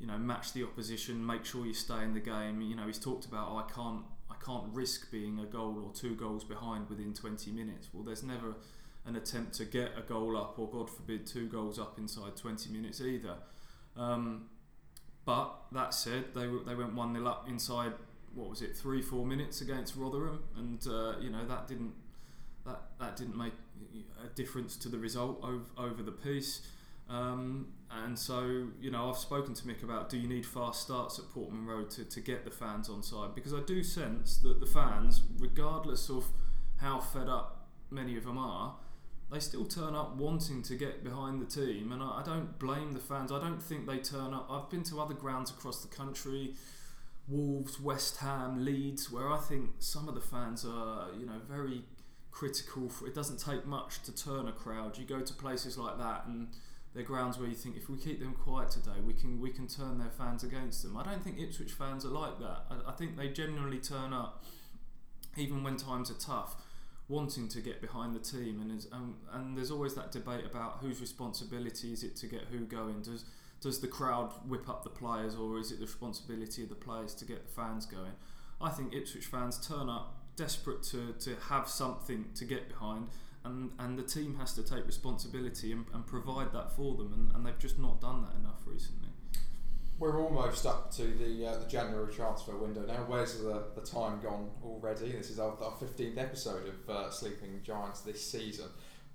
you 0.00 0.06
know, 0.06 0.18
match 0.18 0.52
the 0.52 0.64
opposition, 0.64 1.24
make 1.24 1.44
sure 1.44 1.66
you 1.66 1.74
stay 1.74 2.02
in 2.02 2.14
the 2.14 2.20
game. 2.20 2.60
You 2.62 2.74
know, 2.74 2.86
he's 2.86 2.98
talked 2.98 3.26
about 3.26 3.48
oh, 3.50 3.58
I 3.58 3.70
can't 3.70 4.02
I 4.30 4.34
can't 4.44 4.72
risk 4.72 5.10
being 5.10 5.38
a 5.38 5.46
goal 5.46 5.76
or 5.84 5.92
two 5.92 6.14
goals 6.14 6.42
behind 6.42 6.88
within 6.88 7.12
20 7.12 7.50
minutes. 7.52 7.88
Well, 7.92 8.02
there's 8.02 8.22
never 8.22 8.54
an 9.06 9.16
attempt 9.16 9.54
to 9.54 9.64
get 9.64 9.92
a 9.96 10.02
goal 10.02 10.36
up 10.36 10.58
or 10.58 10.68
God 10.68 10.88
forbid 10.90 11.26
two 11.26 11.48
goals 11.48 11.78
up 11.78 11.98
inside 11.98 12.36
20 12.36 12.70
minutes 12.70 13.00
either. 13.00 13.34
Um, 13.96 14.46
but 15.24 15.54
that 15.72 15.94
said, 15.94 16.34
they 16.34 16.46
they 16.66 16.74
went 16.74 16.94
one 16.94 17.14
0 17.14 17.26
up 17.26 17.48
inside 17.48 17.92
what 18.34 18.48
was 18.48 18.62
it 18.62 18.76
three 18.76 19.02
four 19.02 19.26
minutes 19.26 19.60
against 19.60 19.96
Rotherham, 19.96 20.42
and 20.56 20.84
uh, 20.86 21.18
you 21.20 21.30
know 21.30 21.44
that 21.46 21.68
didn't 21.68 21.92
that 22.64 22.80
that 22.98 23.16
didn't 23.16 23.36
make 23.36 23.52
a 24.24 24.28
difference 24.34 24.76
to 24.76 24.88
the 24.88 24.98
result 24.98 25.40
over, 25.42 25.64
over 25.76 26.02
the 26.02 26.12
piece. 26.12 26.66
Um, 27.10 27.72
and 27.90 28.16
so, 28.16 28.68
you 28.80 28.90
know, 28.90 29.10
I've 29.10 29.18
spoken 29.18 29.52
to 29.52 29.64
Mick 29.64 29.82
about 29.82 30.08
do 30.08 30.16
you 30.16 30.28
need 30.28 30.46
fast 30.46 30.82
starts 30.82 31.18
at 31.18 31.28
Portman 31.30 31.66
Road 31.66 31.90
to, 31.90 32.04
to 32.04 32.20
get 32.20 32.44
the 32.44 32.50
fans 32.50 32.88
on 32.88 33.02
side? 33.02 33.34
Because 33.34 33.52
I 33.52 33.60
do 33.66 33.82
sense 33.82 34.38
that 34.38 34.60
the 34.60 34.66
fans, 34.66 35.22
regardless 35.38 36.08
of 36.08 36.24
how 36.76 37.00
fed 37.00 37.28
up 37.28 37.68
many 37.90 38.16
of 38.16 38.24
them 38.24 38.38
are, 38.38 38.76
they 39.32 39.40
still 39.40 39.64
turn 39.64 39.94
up 39.94 40.16
wanting 40.16 40.62
to 40.62 40.74
get 40.76 41.02
behind 41.02 41.40
the 41.40 41.46
team. 41.46 41.90
And 41.90 42.00
I, 42.00 42.20
I 42.20 42.22
don't 42.24 42.58
blame 42.60 42.92
the 42.92 43.00
fans. 43.00 43.32
I 43.32 43.40
don't 43.40 43.62
think 43.62 43.86
they 43.86 43.98
turn 43.98 44.32
up. 44.32 44.48
I've 44.48 44.70
been 44.70 44.84
to 44.84 45.00
other 45.00 45.14
grounds 45.14 45.50
across 45.50 45.82
the 45.82 45.88
country. 45.88 46.54
Wolves, 47.28 47.80
West 47.80 48.18
Ham, 48.18 48.64
Leeds, 48.64 49.10
where 49.10 49.30
I 49.30 49.38
think 49.38 49.70
some 49.78 50.08
of 50.08 50.14
the 50.14 50.20
fans 50.20 50.64
are, 50.64 51.08
you 51.18 51.26
know, 51.26 51.40
very 51.48 51.82
critical. 52.30 52.88
For, 52.88 53.06
it 53.06 53.14
doesn't 53.14 53.40
take 53.40 53.66
much 53.66 54.02
to 54.02 54.14
turn 54.14 54.46
a 54.48 54.52
crowd. 54.52 54.96
You 54.98 55.04
go 55.04 55.20
to 55.20 55.34
places 55.34 55.78
like 55.78 55.98
that, 55.98 56.26
and 56.26 56.48
they're 56.94 57.04
grounds 57.04 57.38
where 57.38 57.48
you 57.48 57.54
think 57.54 57.76
if 57.76 57.88
we 57.88 57.96
keep 57.98 58.18
them 58.18 58.34
quiet 58.34 58.70
today, 58.70 59.00
we 59.04 59.14
can 59.14 59.40
we 59.40 59.50
can 59.50 59.66
turn 59.68 59.98
their 59.98 60.10
fans 60.10 60.42
against 60.42 60.82
them. 60.82 60.96
I 60.96 61.04
don't 61.04 61.22
think 61.22 61.38
Ipswich 61.38 61.72
fans 61.72 62.04
are 62.04 62.08
like 62.08 62.38
that. 62.40 62.64
I, 62.70 62.90
I 62.90 62.92
think 62.92 63.16
they 63.16 63.28
generally 63.28 63.78
turn 63.78 64.12
up, 64.12 64.44
even 65.36 65.62
when 65.62 65.76
times 65.76 66.10
are 66.10 66.18
tough, 66.18 66.56
wanting 67.08 67.48
to 67.48 67.60
get 67.60 67.80
behind 67.80 68.14
the 68.14 68.20
team. 68.20 68.60
And 68.60 68.86
um, 68.92 69.16
and 69.32 69.56
there's 69.56 69.70
always 69.70 69.94
that 69.94 70.10
debate 70.10 70.44
about 70.44 70.78
whose 70.80 71.00
responsibility 71.00 71.92
is 71.92 72.02
it 72.02 72.16
to 72.16 72.26
get 72.26 72.42
who 72.50 72.60
going. 72.60 73.02
Does 73.02 73.24
does 73.60 73.80
the 73.80 73.88
crowd 73.88 74.32
whip 74.48 74.68
up 74.68 74.82
the 74.82 74.90
players, 74.90 75.36
or 75.36 75.58
is 75.58 75.70
it 75.70 75.78
the 75.78 75.86
responsibility 75.86 76.62
of 76.64 76.70
the 76.70 76.74
players 76.74 77.14
to 77.14 77.24
get 77.24 77.46
the 77.46 77.52
fans 77.52 77.86
going? 77.86 78.12
I 78.60 78.70
think 78.70 78.92
Ipswich 78.92 79.26
fans 79.26 79.64
turn 79.66 79.88
up 79.88 80.16
desperate 80.36 80.82
to, 80.82 81.12
to 81.20 81.36
have 81.48 81.68
something 81.68 82.24
to 82.34 82.44
get 82.44 82.68
behind 82.68 83.08
and 83.44 83.70
and 83.78 83.98
the 83.98 84.02
team 84.02 84.36
has 84.38 84.54
to 84.54 84.62
take 84.62 84.86
responsibility 84.86 85.72
and, 85.72 85.86
and 85.94 86.06
provide 86.06 86.52
that 86.52 86.74
for 86.76 86.96
them, 86.96 87.12
and, 87.12 87.34
and 87.34 87.46
they've 87.46 87.58
just 87.58 87.78
not 87.78 88.00
done 88.00 88.22
that 88.22 88.34
enough 88.40 88.60
recently. 88.66 89.08
We're 89.98 90.18
almost 90.18 90.64
up 90.64 90.90
to 90.92 91.02
the 91.02 91.46
uh, 91.46 91.58
the 91.58 91.66
January 91.66 92.12
transfer 92.12 92.56
window 92.56 92.84
now. 92.86 93.04
Where's 93.06 93.38
the, 93.38 93.64
the 93.74 93.82
time 93.82 94.20
gone 94.22 94.50
already? 94.64 95.12
This 95.12 95.30
is 95.30 95.38
our, 95.38 95.50
our 95.62 95.72
15th 95.72 96.18
episode 96.18 96.68
of 96.68 96.90
uh, 96.90 97.10
Sleeping 97.10 97.60
Giants 97.62 98.00
this 98.00 98.24
season. 98.24 98.66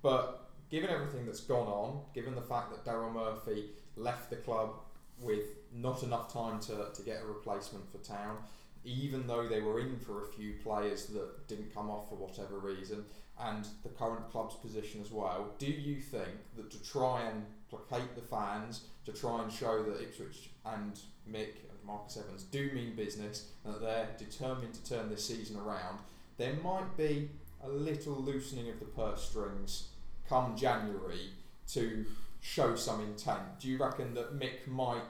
But 0.02 0.48
given 0.70 0.90
everything 0.90 1.26
that's 1.26 1.40
gone 1.40 1.66
on, 1.66 2.02
given 2.14 2.34
the 2.34 2.42
fact 2.42 2.70
that 2.70 2.84
Daryl 2.84 3.12
Murphy 3.12 3.70
left 3.96 4.30
the 4.30 4.36
club 4.36 4.74
with 5.20 5.44
not 5.72 6.02
enough 6.02 6.32
time 6.32 6.60
to, 6.60 6.88
to 6.94 7.02
get 7.02 7.22
a 7.22 7.26
replacement 7.26 7.90
for 7.90 7.98
Town, 7.98 8.36
even 8.84 9.26
though 9.26 9.48
they 9.48 9.60
were 9.60 9.80
in 9.80 9.98
for 9.98 10.22
a 10.22 10.26
few 10.26 10.54
players 10.62 11.06
that 11.06 11.48
didn't 11.48 11.74
come 11.74 11.90
off 11.90 12.08
for 12.08 12.16
whatever 12.16 12.58
reason, 12.58 13.04
and 13.38 13.66
the 13.82 13.88
current 13.90 14.30
club's 14.30 14.54
position 14.54 15.00
as 15.00 15.10
well, 15.10 15.52
do 15.58 15.66
you 15.66 16.00
think 16.00 16.30
that 16.56 16.70
to 16.70 16.82
try 16.82 17.22
and 17.22 17.44
placate 17.68 18.14
the 18.14 18.22
fans, 18.22 18.82
to 19.04 19.12
try 19.12 19.42
and 19.42 19.52
show 19.52 19.82
that 19.82 20.00
Ipswich 20.00 20.50
and 20.64 20.98
Mick 21.30 21.54
and 21.68 21.78
Marcus 21.84 22.16
Evans 22.16 22.44
do 22.44 22.70
mean 22.72 22.94
business 22.94 23.50
and 23.64 23.74
that 23.74 23.80
they're 23.80 24.08
determined 24.18 24.74
to 24.74 24.84
turn 24.84 25.08
this 25.08 25.26
season 25.26 25.58
around, 25.58 25.98
there 26.38 26.54
might 26.62 26.96
be 26.96 27.28
a 27.62 27.68
little 27.68 28.14
loosening 28.14 28.68
of 28.70 28.78
the 28.78 28.86
purse 28.86 29.28
strings 29.28 29.88
come 30.28 30.56
January 30.56 31.30
to 31.68 32.06
show 32.40 32.76
some 32.76 33.00
intent? 33.00 33.60
Do 33.60 33.68
you 33.68 33.78
reckon 33.78 34.14
that 34.14 34.38
Mick 34.38 34.66
might 34.66 35.02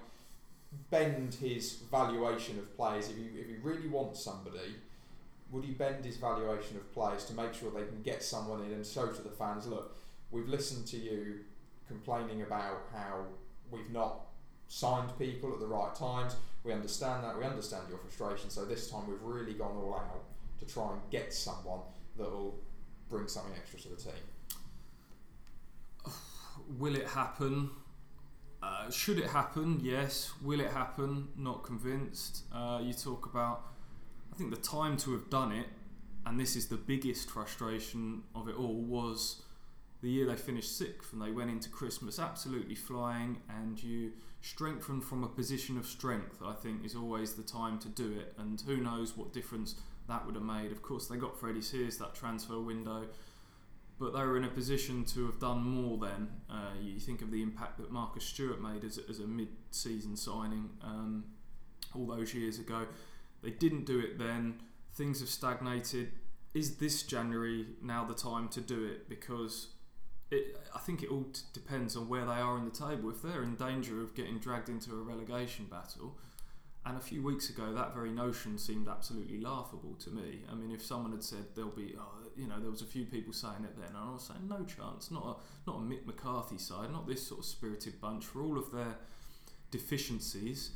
bend 0.90 1.35
his 1.35 1.75
valuation 1.90 2.59
of 2.59 2.76
players 2.76 3.11
if 3.11 3.16
he, 3.16 3.25
if 3.38 3.47
he 3.47 3.56
really 3.62 3.88
wants 3.88 4.23
somebody? 4.23 4.76
Would 5.50 5.65
he 5.65 5.73
bend 5.73 6.05
his 6.05 6.17
valuation 6.17 6.76
of 6.76 6.93
players 6.93 7.25
to 7.26 7.35
make 7.35 7.55
sure 7.55 7.71
they 7.71 7.87
can 7.87 8.03
get 8.03 8.23
someone 8.23 8.65
in 8.65 8.73
and 8.73 8.85
show 8.85 9.07
to 9.07 9.23
the 9.23 9.31
fans, 9.31 9.67
look, 9.67 9.97
we've 10.31 10.49
listened 10.49 10.87
to 10.88 10.97
you 10.97 11.41
complaining 11.87 12.43
about 12.43 12.83
how 12.93 13.25
we've 13.71 13.91
not 13.91 14.26
signed 14.69 15.17
people 15.19 15.53
at 15.53 15.61
the 15.61 15.67
right 15.67 15.95
times. 15.95 16.35
We 16.65 16.73
understand 16.73 17.23
that. 17.25 17.38
We 17.38 17.45
understand 17.45 17.85
your 17.88 17.99
frustration. 17.99 18.50
So 18.50 18.65
this 18.65 18.91
time 18.91 19.05
we've 19.09 19.23
really 19.23 19.55
gone 19.55 19.76
all 19.76 19.95
out 19.95 20.25
to 20.59 20.67
try 20.67 20.91
and 20.91 21.00
get 21.11 21.33
someone 21.33 21.81
that 22.17 22.31
will 22.31 22.59
bring 23.09 23.29
something 23.29 23.53
extra 23.57 23.79
to 23.81 23.88
the 23.91 23.97
team. 23.97 24.12
Will 26.79 26.97
it 26.97 27.07
happen? 27.07 27.71
Uh, 28.62 28.91
should 28.91 29.19
it 29.19 29.26
happen? 29.26 29.79
Yes. 29.83 30.33
Will 30.43 30.61
it 30.61 30.71
happen? 30.73 31.29
Not 31.37 31.62
convinced. 31.62 32.45
Uh, 32.53 32.81
you 32.83 32.93
talk 32.93 33.26
about 33.26 33.67
I 34.33 34.37
think 34.37 34.50
the 34.50 34.61
time 34.61 34.97
to 34.99 35.12
have 35.12 35.30
done 35.30 35.52
it, 35.52 35.66
and 36.25 36.38
this 36.38 36.56
is 36.56 36.68
the 36.68 36.76
biggest 36.76 37.30
frustration 37.30 38.23
of 38.35 38.49
it 38.49 38.56
all, 38.56 38.83
was 38.83 39.42
the 40.02 40.11
year 40.11 40.26
they 40.26 40.37
finished 40.37 40.76
sixth 40.76 41.12
and 41.12 41.23
they 41.23 41.30
went 41.30 41.50
into 41.50 41.71
Christmas 41.71 42.18
absolutely 42.18 42.75
flying, 42.75 43.38
and 43.49 43.83
you 43.83 44.12
strengthen 44.42 45.00
from 45.00 45.25
a 45.25 45.28
position 45.28 45.78
of 45.78 45.87
strength. 45.87 46.40
I 46.45 46.52
think 46.52 46.85
is 46.85 46.95
always 46.95 47.35
the 47.35 47.42
time 47.42 47.78
to 47.80 47.88
do 47.88 48.12
it, 48.18 48.35
and 48.38 48.61
who 48.61 48.76
knows 48.76 49.16
what 49.16 49.33
difference 49.33 49.76
that 50.09 50.25
would 50.25 50.35
have 50.35 50.45
made. 50.45 50.71
Of 50.71 50.83
course, 50.83 51.06
they 51.06 51.16
got 51.16 51.38
Freddie 51.38 51.62
Sears 51.62 51.99
that 51.99 52.14
transfer 52.14 52.61
window, 52.61 53.06
but 53.99 54.12
they 54.12 54.21
were 54.21 54.37
in 54.37 54.45
a 54.45 54.49
position 54.49 55.04
to 55.06 55.26
have 55.26 55.40
done 55.40 55.62
more 55.62 55.99
then. 55.99 56.28
Uh, 56.50 56.75
you 56.80 57.00
think 57.00 57.23
of 57.23 57.30
the 57.30 57.42
impact 57.42 57.78
that 57.78 57.90
Marcus 57.90 58.25
Stewart 58.25 58.61
made 58.61 58.85
as, 58.85 58.99
as 59.09 59.18
a 59.21 59.26
mid 59.26 59.49
season 59.71 60.16
signing 60.16 60.71
um, 60.83 61.25
all 61.95 62.06
those 62.06 62.35
years 62.35 62.59
ago. 62.59 62.87
They 63.47 63.53
didn't 63.53 63.85
do 63.87 64.00
it 64.00 64.19
then. 64.19 64.61
Things 64.97 65.21
have 65.21 65.29
stagnated. 65.29 66.11
Is 66.53 66.79
this 66.79 67.05
January 67.05 67.67
now 67.81 68.05
the 68.05 68.12
time 68.12 68.49
to 68.49 68.61
do 68.61 68.85
it? 68.85 69.09
Because 69.09 69.69
it, 70.33 70.59
I 70.75 70.81
think 70.81 71.05
it 71.05 71.11
all 71.11 71.26
t- 71.33 71.43
depends 71.53 71.95
on 71.95 72.09
where 72.09 72.25
they 72.25 72.33
are 72.33 72.59
in 72.59 72.65
the 72.65 72.73
table. 72.73 73.09
If 73.09 73.23
they're 73.23 73.45
in 73.45 73.55
danger 73.55 74.03
of 74.03 74.17
getting 74.17 74.41
dragged 74.41 74.69
into 74.69 74.91
a 74.91 75.00
relegation 75.00 75.67
battle, 75.67 76.17
and 76.85 76.97
a 76.97 77.00
few 77.00 77.23
weeks 77.23 77.49
ago 77.49 77.73
that 77.73 77.95
very 77.95 78.11
notion 78.11 78.59
seemed 78.59 78.88
absolutely 78.88 79.41
laughable 79.41 79.95
to 80.00 80.11
me. 80.11 80.41
I 80.50 80.57
mean, 80.57 80.73
if 80.73 80.85
someone 80.85 81.12
had 81.12 81.23
said 81.23 81.45
there'll 81.55 81.71
be, 81.71 81.95
oh, 81.97 82.26
you 82.37 82.49
know, 82.49 82.59
there 82.59 82.73
was 82.73 82.83
a 82.83 82.87
few 82.87 83.05
people 83.05 83.33
saying 83.33 83.62
it 83.62 83.79
then, 83.79 83.91
and 83.91 83.97
I 83.97 84.12
was 84.12 84.25
saying 84.25 84.49
no 84.49 84.65
chance, 84.65 85.12
not 85.12 85.23
a 85.25 85.71
not 85.71 85.76
a 85.76 85.83
Mick 85.83 86.05
McCarthy 86.05 86.59
side, 86.59 86.91
not 86.91 87.07
this 87.07 87.25
sort 87.25 87.38
of 87.38 87.47
spirited 87.47 88.00
bunch 88.00 88.25
for 88.25 88.43
all 88.43 88.59
of 88.59 88.73
their 88.73 88.97
deficiencies. 89.71 90.73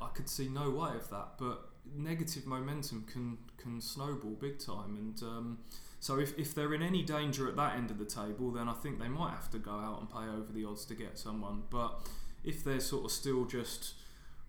I 0.00 0.08
could 0.14 0.30
see 0.30 0.48
no 0.48 0.70
way 0.70 0.92
of 0.96 1.10
that, 1.10 1.32
but 1.38 1.68
negative 1.94 2.46
momentum 2.46 3.04
can 3.10 3.38
can 3.58 3.80
snowball 3.80 4.36
big 4.40 4.58
time. 4.58 4.96
And 4.96 5.22
um, 5.22 5.58
so 6.00 6.18
if, 6.18 6.36
if 6.36 6.54
they're 6.54 6.74
in 6.74 6.82
any 6.82 7.02
danger 7.02 7.48
at 7.48 7.56
that 7.56 7.76
end 7.76 7.90
of 7.90 7.98
the 7.98 8.04
table, 8.04 8.50
then 8.50 8.68
I 8.68 8.72
think 8.72 8.98
they 8.98 9.08
might 9.08 9.30
have 9.30 9.50
to 9.52 9.58
go 9.58 9.70
out 9.70 10.00
and 10.00 10.10
pay 10.10 10.28
over 10.36 10.52
the 10.52 10.64
odds 10.64 10.84
to 10.86 10.94
get 10.94 11.18
someone. 11.18 11.62
But 11.70 12.00
if 12.42 12.64
they're 12.64 12.80
sort 12.80 13.04
of 13.04 13.12
still 13.12 13.44
just 13.44 13.94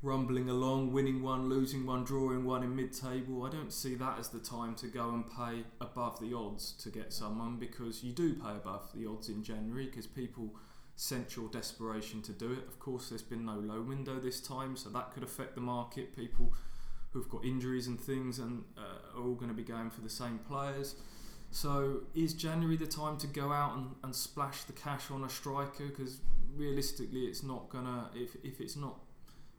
rumbling 0.02 0.50
along, 0.50 0.92
winning 0.92 1.22
one, 1.22 1.48
losing 1.48 1.86
one, 1.86 2.04
drawing 2.04 2.44
one 2.44 2.63
in 2.63 2.75
mid-table, 2.75 3.44
I 3.44 3.50
don't 3.50 3.72
see 3.72 3.96
that 3.96 4.20
as 4.20 4.30
the 4.30 4.40
time 4.40 4.75
to 4.75 4.88
go 4.88 5.10
and 5.10 5.24
pay 5.25 5.63
above 5.80 6.20
the 6.20 6.36
odds 6.36 6.74
to 6.84 6.90
get 6.90 7.13
someone 7.13 7.58
because 7.58 8.04
you 8.04 8.12
do 8.12 8.34
pay 8.34 8.52
above 8.52 8.90
the 8.94 9.08
odds 9.08 9.30
in 9.30 9.44
January 9.44 9.86
because 9.86 10.08
people 10.08 10.56
sense 10.96 11.36
your 11.38 11.50
desperation 11.50 12.22
to 12.24 12.32
do 12.32 12.52
it. 12.52 12.68
Of 12.68 12.80
course, 12.80 13.10
there's 13.10 13.22
been 13.22 13.46
no 13.46 13.56
low 13.56 13.82
window 13.82 14.20
this 14.20 14.42
time, 14.42 14.75
so 14.75 14.90
that 14.90 15.13
could 15.13 15.24
affect 15.24 15.56
the 15.56 15.62
market. 15.62 16.16
People 16.16 16.54
who've 17.13 17.29
got 17.29 17.46
injuries 17.46 17.88
and 17.88 18.00
things 18.00 18.39
and 18.39 18.63
uh, 18.77 19.17
are 19.17 19.24
all 19.24 19.36
going 19.36 19.50
to 19.50 19.55
be 19.55 19.63
going 19.63 19.89
for 19.91 20.01
the 20.01 20.10
same 20.10 20.39
players. 20.39 20.96
So 21.51 22.01
is 22.15 22.34
January 22.34 22.77
the 22.77 22.88
time 22.88 23.17
to 23.17 23.27
go 23.27 23.51
out 23.51 23.77
and, 23.77 23.91
and 24.03 24.15
splash 24.15 24.63
the 24.63 24.74
cash 24.74 25.12
on 25.12 25.24
a 25.24 25.29
striker? 25.29 25.86
Because 25.86 26.20
realistically, 26.55 27.25
it's 27.25 27.43
not 27.43 27.70
gonna 27.70 28.10
if, 28.15 28.36
if 28.43 28.60
it's 28.60 28.75
not 28.75 28.96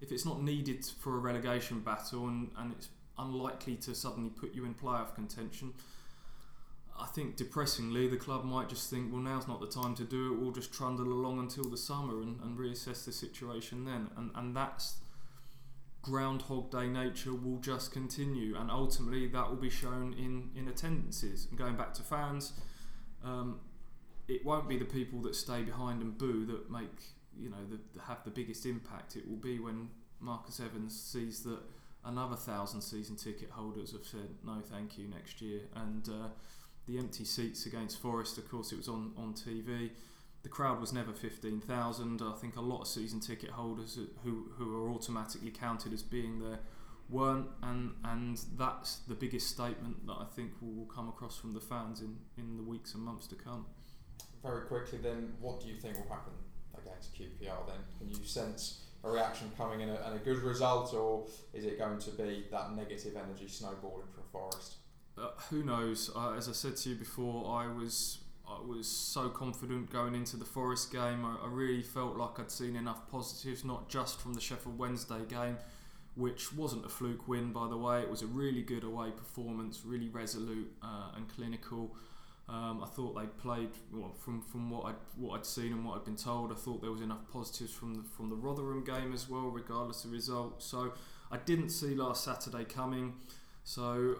if 0.00 0.10
it's 0.10 0.26
not 0.26 0.42
needed 0.42 0.84
for 0.84 1.14
a 1.14 1.18
relegation 1.18 1.78
battle 1.80 2.26
and, 2.26 2.50
and 2.58 2.72
it's 2.72 2.88
unlikely 3.16 3.76
to 3.76 3.94
suddenly 3.94 4.28
put 4.28 4.52
you 4.54 4.64
in 4.64 4.74
playoff 4.74 5.14
contention. 5.14 5.72
I 6.98 7.06
think 7.06 7.36
depressingly, 7.36 8.08
the 8.08 8.16
club 8.16 8.44
might 8.44 8.68
just 8.68 8.90
think, 8.90 9.12
well, 9.12 9.22
now's 9.22 9.46
not 9.46 9.60
the 9.60 9.68
time 9.68 9.94
to 9.96 10.04
do 10.04 10.32
it. 10.32 10.40
We'll 10.40 10.52
just 10.52 10.72
trundle 10.72 11.06
along 11.06 11.38
until 11.38 11.64
the 11.64 11.76
summer 11.76 12.22
and, 12.22 12.40
and 12.40 12.58
reassess 12.58 13.04
the 13.04 13.12
situation 13.12 13.84
then. 13.84 14.10
And 14.16 14.32
and 14.34 14.56
that's 14.56 14.96
Groundhog 16.04 16.70
Day 16.70 16.86
nature 16.86 17.34
will 17.34 17.58
just 17.58 17.90
continue, 17.90 18.56
and 18.56 18.70
ultimately 18.70 19.26
that 19.28 19.48
will 19.48 19.56
be 19.56 19.70
shown 19.70 20.14
in, 20.18 20.50
in 20.54 20.68
attendances. 20.68 21.46
And 21.48 21.58
going 21.58 21.76
back 21.76 21.94
to 21.94 22.02
fans, 22.02 22.52
um, 23.24 23.60
it 24.28 24.44
won't 24.44 24.68
be 24.68 24.76
the 24.76 24.84
people 24.84 25.20
that 25.22 25.34
stay 25.34 25.62
behind 25.62 26.02
and 26.02 26.16
boo 26.16 26.44
that 26.46 26.70
make 26.70 27.02
you 27.36 27.48
know 27.48 27.56
the, 27.68 28.02
have 28.02 28.22
the 28.24 28.30
biggest 28.30 28.66
impact. 28.66 29.16
It 29.16 29.26
will 29.28 29.36
be 29.36 29.58
when 29.58 29.88
Marcus 30.20 30.60
Evans 30.60 30.98
sees 30.98 31.42
that 31.44 31.60
another 32.04 32.36
thousand 32.36 32.82
season 32.82 33.16
ticket 33.16 33.50
holders 33.50 33.92
have 33.92 34.04
said 34.04 34.28
no, 34.44 34.60
thank 34.70 34.98
you 34.98 35.08
next 35.08 35.40
year, 35.40 35.62
and 35.74 36.06
uh, 36.08 36.28
the 36.86 36.98
empty 36.98 37.24
seats 37.24 37.64
against 37.64 37.98
Forest. 38.00 38.36
Of 38.36 38.50
course, 38.50 38.72
it 38.72 38.76
was 38.76 38.88
on 38.88 39.12
on 39.16 39.32
TV. 39.32 39.90
The 40.44 40.48
crowd 40.50 40.80
was 40.80 40.92
never 40.92 41.12
fifteen 41.12 41.60
thousand. 41.60 42.22
I 42.22 42.32
think 42.34 42.56
a 42.56 42.60
lot 42.60 42.82
of 42.82 42.86
season 42.86 43.18
ticket 43.18 43.50
holders 43.50 43.98
who 44.22 44.50
who 44.56 44.76
are 44.76 44.90
automatically 44.90 45.50
counted 45.50 45.92
as 45.92 46.02
being 46.02 46.38
there 46.38 46.60
weren't, 47.08 47.48
and 47.62 47.94
and 48.04 48.40
that's 48.56 48.98
the 49.08 49.14
biggest 49.14 49.48
statement 49.48 50.06
that 50.06 50.16
I 50.20 50.26
think 50.36 50.52
will, 50.60 50.72
will 50.72 50.86
come 50.86 51.08
across 51.08 51.36
from 51.36 51.54
the 51.54 51.60
fans 51.60 52.00
in 52.00 52.18
in 52.38 52.56
the 52.56 52.62
weeks 52.62 52.94
and 52.94 53.02
months 53.02 53.26
to 53.28 53.34
come. 53.34 53.66
Very 54.42 54.66
quickly, 54.66 54.98
then, 54.98 55.32
what 55.40 55.60
do 55.60 55.68
you 55.68 55.76
think 55.76 55.96
will 55.96 56.14
happen 56.14 56.34
against 56.78 57.14
QPR? 57.14 57.66
Then, 57.66 57.78
can 57.98 58.08
you 58.10 58.24
sense? 58.24 58.84
a 59.04 59.10
reaction 59.10 59.50
coming 59.56 59.80
in 59.82 59.90
a, 59.90 59.94
and 60.06 60.16
a 60.16 60.18
good 60.18 60.38
result, 60.38 60.94
or 60.94 61.26
is 61.52 61.64
it 61.64 61.78
going 61.78 61.98
to 61.98 62.10
be 62.10 62.44
that 62.50 62.74
negative 62.74 63.14
energy 63.16 63.46
snowballing 63.48 64.08
from 64.14 64.24
Forest? 64.32 64.76
Uh, 65.16 65.28
who 65.50 65.62
knows? 65.62 66.10
Uh, 66.16 66.32
as 66.32 66.48
I 66.48 66.52
said 66.52 66.76
to 66.78 66.90
you 66.90 66.96
before, 66.96 67.54
I 67.54 67.72
was 67.72 68.23
I 68.48 68.60
was 68.66 68.86
so 68.86 69.28
confident 69.28 69.90
going 69.90 70.14
into 70.14 70.36
the 70.36 70.44
Forest 70.44 70.92
game. 70.92 71.24
I, 71.24 71.36
I, 71.44 71.48
really 71.48 71.82
felt 71.82 72.16
like 72.16 72.38
I'd 72.38 72.50
seen 72.50 72.76
enough 72.76 73.08
positives, 73.10 73.64
not 73.64 73.88
just 73.88 74.20
from 74.20 74.34
the 74.34 74.40
Sheffield 74.40 74.78
Wednesday 74.78 75.20
game, 75.28 75.56
which 76.14 76.52
wasn't 76.52 76.84
a 76.84 76.88
fluke 76.88 77.26
win, 77.26 77.52
by 77.52 77.68
the 77.68 77.76
way. 77.76 78.00
It 78.00 78.10
was 78.10 78.22
a 78.22 78.26
really 78.26 78.62
good 78.62 78.84
away 78.84 79.10
performance, 79.10 79.82
really 79.84 80.08
resolute 80.08 80.70
uh, 80.82 81.12
and 81.16 81.28
clinical. 81.28 81.96
Um, 82.46 82.82
I 82.84 82.86
thought 82.86 83.18
they 83.18 83.26
played 83.26 83.70
well 83.90 84.14
from 84.22 84.42
from 84.42 84.68
what 84.68 84.84
I'd 84.84 84.94
what 85.16 85.36
I'd 85.36 85.46
seen 85.46 85.72
and 85.72 85.84
what 85.84 85.96
I'd 85.96 86.04
been 86.04 86.16
told. 86.16 86.52
I 86.52 86.54
thought 86.54 86.82
there 86.82 86.90
was 86.90 87.00
enough 87.00 87.26
positives 87.32 87.72
from 87.72 87.94
the 87.94 88.02
from 88.02 88.28
the 88.28 88.36
Rotherham 88.36 88.84
game 88.84 89.14
as 89.14 89.30
well, 89.30 89.48
regardless 89.48 90.04
of 90.04 90.12
result. 90.12 90.62
So 90.62 90.92
I 91.32 91.38
didn't 91.38 91.70
see 91.70 91.94
last 91.94 92.22
Saturday 92.22 92.64
coming. 92.64 93.14
So 93.64 94.16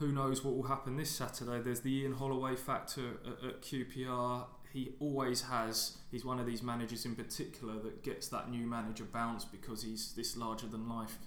who 0.00 0.10
knows 0.10 0.42
what 0.42 0.56
will 0.56 0.64
happen 0.64 0.96
this 0.96 1.10
Saturday? 1.10 1.60
There's 1.60 1.82
the 1.82 1.94
Ian 1.94 2.14
Holloway 2.14 2.56
factor 2.56 3.20
at, 3.26 3.46
at 3.46 3.62
QPR. 3.62 4.46
He 4.72 4.94
always 4.98 5.42
has. 5.42 5.98
He's 6.10 6.24
one 6.24 6.40
of 6.40 6.46
these 6.46 6.62
managers 6.62 7.04
in 7.04 7.14
particular 7.14 7.74
that 7.80 8.02
gets 8.02 8.26
that 8.28 8.50
new 8.50 8.66
manager 8.66 9.04
bounce 9.04 9.44
because 9.44 9.82
he's 9.82 10.14
this 10.14 10.38
larger 10.38 10.66
than 10.66 10.88
life 10.88 11.18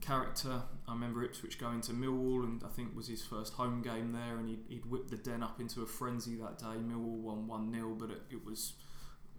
character. 0.00 0.62
I 0.88 0.92
remember 0.92 1.22
Ipswich 1.22 1.60
going 1.60 1.80
to 1.82 1.92
Millwall, 1.92 2.42
and 2.42 2.64
I 2.64 2.68
think 2.70 2.96
was 2.96 3.06
his 3.06 3.22
first 3.22 3.52
home 3.52 3.82
game 3.82 4.10
there, 4.10 4.36
and 4.36 4.48
he'd, 4.48 4.64
he'd 4.68 4.86
whipped 4.86 5.10
the 5.10 5.16
Den 5.16 5.44
up 5.44 5.60
into 5.60 5.82
a 5.82 5.86
frenzy 5.86 6.34
that 6.36 6.58
day. 6.58 6.80
Millwall 6.84 7.20
won 7.20 7.46
1 7.46 7.72
0, 7.72 7.96
but 8.00 8.10
it, 8.10 8.22
it, 8.32 8.44
was 8.44 8.72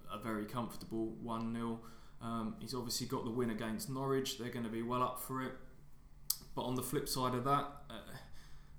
a 0.10 0.17
very 0.17 0.46
comfortable 0.46 1.08
1 1.22 1.53
0. 1.53 1.82
Um, 2.22 2.55
he's 2.62 2.74
obviously 2.74 3.08
got 3.08 3.25
the 3.25 3.32
win 3.32 3.50
against 3.50 3.89
Norwich, 3.89 4.38
they're 4.38 4.48
going 4.48 4.63
to 4.63 4.72
be 4.72 4.84
well 4.84 5.03
up 5.03 5.20
for 5.20 5.41
it. 5.41 5.51
But 6.55 6.62
on 6.62 6.75
the 6.75 6.84
flip 6.84 7.10
side 7.10 7.34
of 7.34 7.43
that, 7.43 7.67
uh, 7.89 8.12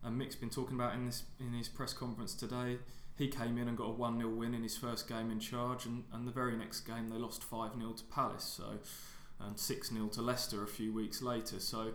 and 0.05 0.19
Mick's 0.19 0.37
been 0.37 0.51
talking 0.51 0.75
about 0.75 0.95
in 0.95 1.07
this 1.07 1.25
in 1.41 1.53
his 1.53 1.69
press 1.69 1.93
conference 1.93 2.35
today, 2.35 2.79
he 3.17 3.29
came 3.29 3.59
in 3.59 3.69
and 3.69 3.77
got 3.77 3.85
a 3.85 3.93
1 3.93 4.19
0 4.19 4.31
win 4.31 4.55
in 4.55 4.63
his 4.63 4.77
first 4.77 5.09
game 5.09 5.31
in 5.31 5.41
charge, 5.41 5.87
and, 5.87 6.05
and 6.13 6.27
the 6.27 6.33
very 6.33 6.57
next 6.57 6.81
game 6.81 7.09
they 7.09 7.17
lost 7.17 7.43
5 7.43 7.75
0 7.79 7.93
to 7.93 8.05
Palace. 8.05 8.45
So 8.45 8.79
and 9.41 9.59
6 9.59 9.91
0 9.91 10.07
to 10.09 10.23
Leicester 10.23 10.63
a 10.63 10.67
few 10.67 10.93
weeks 10.93 11.23
later. 11.23 11.61
So, 11.61 11.93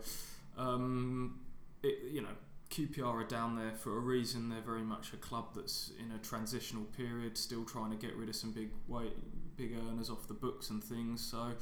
um, 0.58 1.40
it, 1.84 2.12
you 2.12 2.22
know, 2.22 2.30
QPR 2.70 3.06
are 3.06 3.24
down 3.24 3.56
there 3.56 3.74
for 3.74 3.98
a 3.98 4.00
reason. 4.00 4.50
They're 4.50 4.62
very 4.62 4.84
much 4.84 5.14
a 5.14 5.18
club 5.18 5.50
that's 5.56 5.92
in 6.00 6.12
a 6.12 6.20
transitional 6.20 6.84
period, 6.84 7.38
still 7.38 7.66
trying 7.66 7.92
to 7.92 7.98
get 7.98 8.16
rid 8.16 8.30
of 8.30 8.36
some 8.36 8.52
big 8.52 8.70
weight, 8.88 9.16
big 9.58 9.76
earners 9.90 10.10
off 10.10 10.28
the 10.28 10.34
books 10.34 10.70
and 10.70 10.84
things. 10.84 11.22
So, 11.22 11.54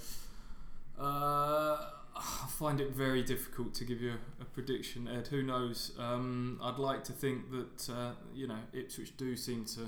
uh, 1.00 1.90
I 2.18 2.48
find 2.48 2.82
it 2.82 2.92
very 2.92 3.24
difficult 3.24 3.74
to 3.76 3.86
give 3.86 4.02
you 4.02 4.14
a, 4.42 4.46
prediction, 4.46 5.08
Ed. 5.08 5.28
Who 5.28 5.44
knows? 5.44 5.92
Um, 6.00 6.60
I'd 6.64 6.80
like 6.80 7.04
to 7.06 7.12
think 7.14 7.52
that 7.52 7.94
uh, 7.94 8.12
you 8.34 8.48
know 8.48 8.58
Ipswich 8.74 9.16
do 9.16 9.36
seem 9.36 9.66
to 9.66 9.88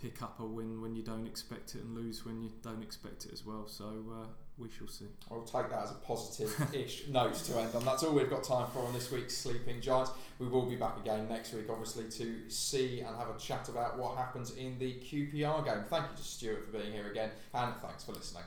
pick 0.00 0.22
up 0.22 0.40
a 0.40 0.44
win 0.44 0.80
when 0.80 0.94
you 0.94 1.02
don't 1.02 1.26
expect 1.26 1.74
it 1.74 1.82
and 1.82 1.94
lose 1.94 2.24
when 2.24 2.42
you 2.42 2.50
don't 2.62 2.82
expect 2.82 3.26
it 3.26 3.32
as 3.32 3.44
well. 3.44 3.66
So 3.66 3.84
uh, 3.84 4.26
we 4.58 4.68
shall 4.70 4.88
see. 4.88 5.06
I'll 5.30 5.42
take 5.42 5.70
that 5.70 5.82
as 5.84 5.90
a 5.90 5.94
positive-ish 5.94 7.04
note 7.10 7.34
to 7.34 7.58
end 7.58 7.74
on. 7.74 7.84
That's 7.84 8.02
all 8.02 8.14
we've 8.14 8.30
got 8.30 8.44
time 8.44 8.66
for 8.72 8.80
on 8.80 8.92
this 8.92 9.10
week's 9.10 9.36
Sleeping 9.36 9.80
Giants. 9.80 10.12
We 10.38 10.46
will 10.46 10.66
be 10.66 10.76
back 10.76 10.98
again 10.98 11.28
next 11.28 11.52
week, 11.52 11.66
obviously, 11.70 12.04
to 12.04 12.50
see 12.50 13.00
and 13.00 13.14
have 13.16 13.28
a 13.28 13.38
chat 13.38 13.68
about 13.68 13.98
what 13.98 14.16
happens 14.16 14.56
in 14.56 14.78
the 14.78 14.94
QPR 14.94 15.64
game. 15.64 15.84
Thank 15.88 16.06
you 16.10 16.16
to 16.16 16.22
Stuart 16.22 16.66
for 16.66 16.78
being 16.78 16.92
here 16.92 17.10
again, 17.10 17.30
and 17.52 17.74
thanks 17.82 18.04
for 18.04 18.12
listening. 18.12 18.44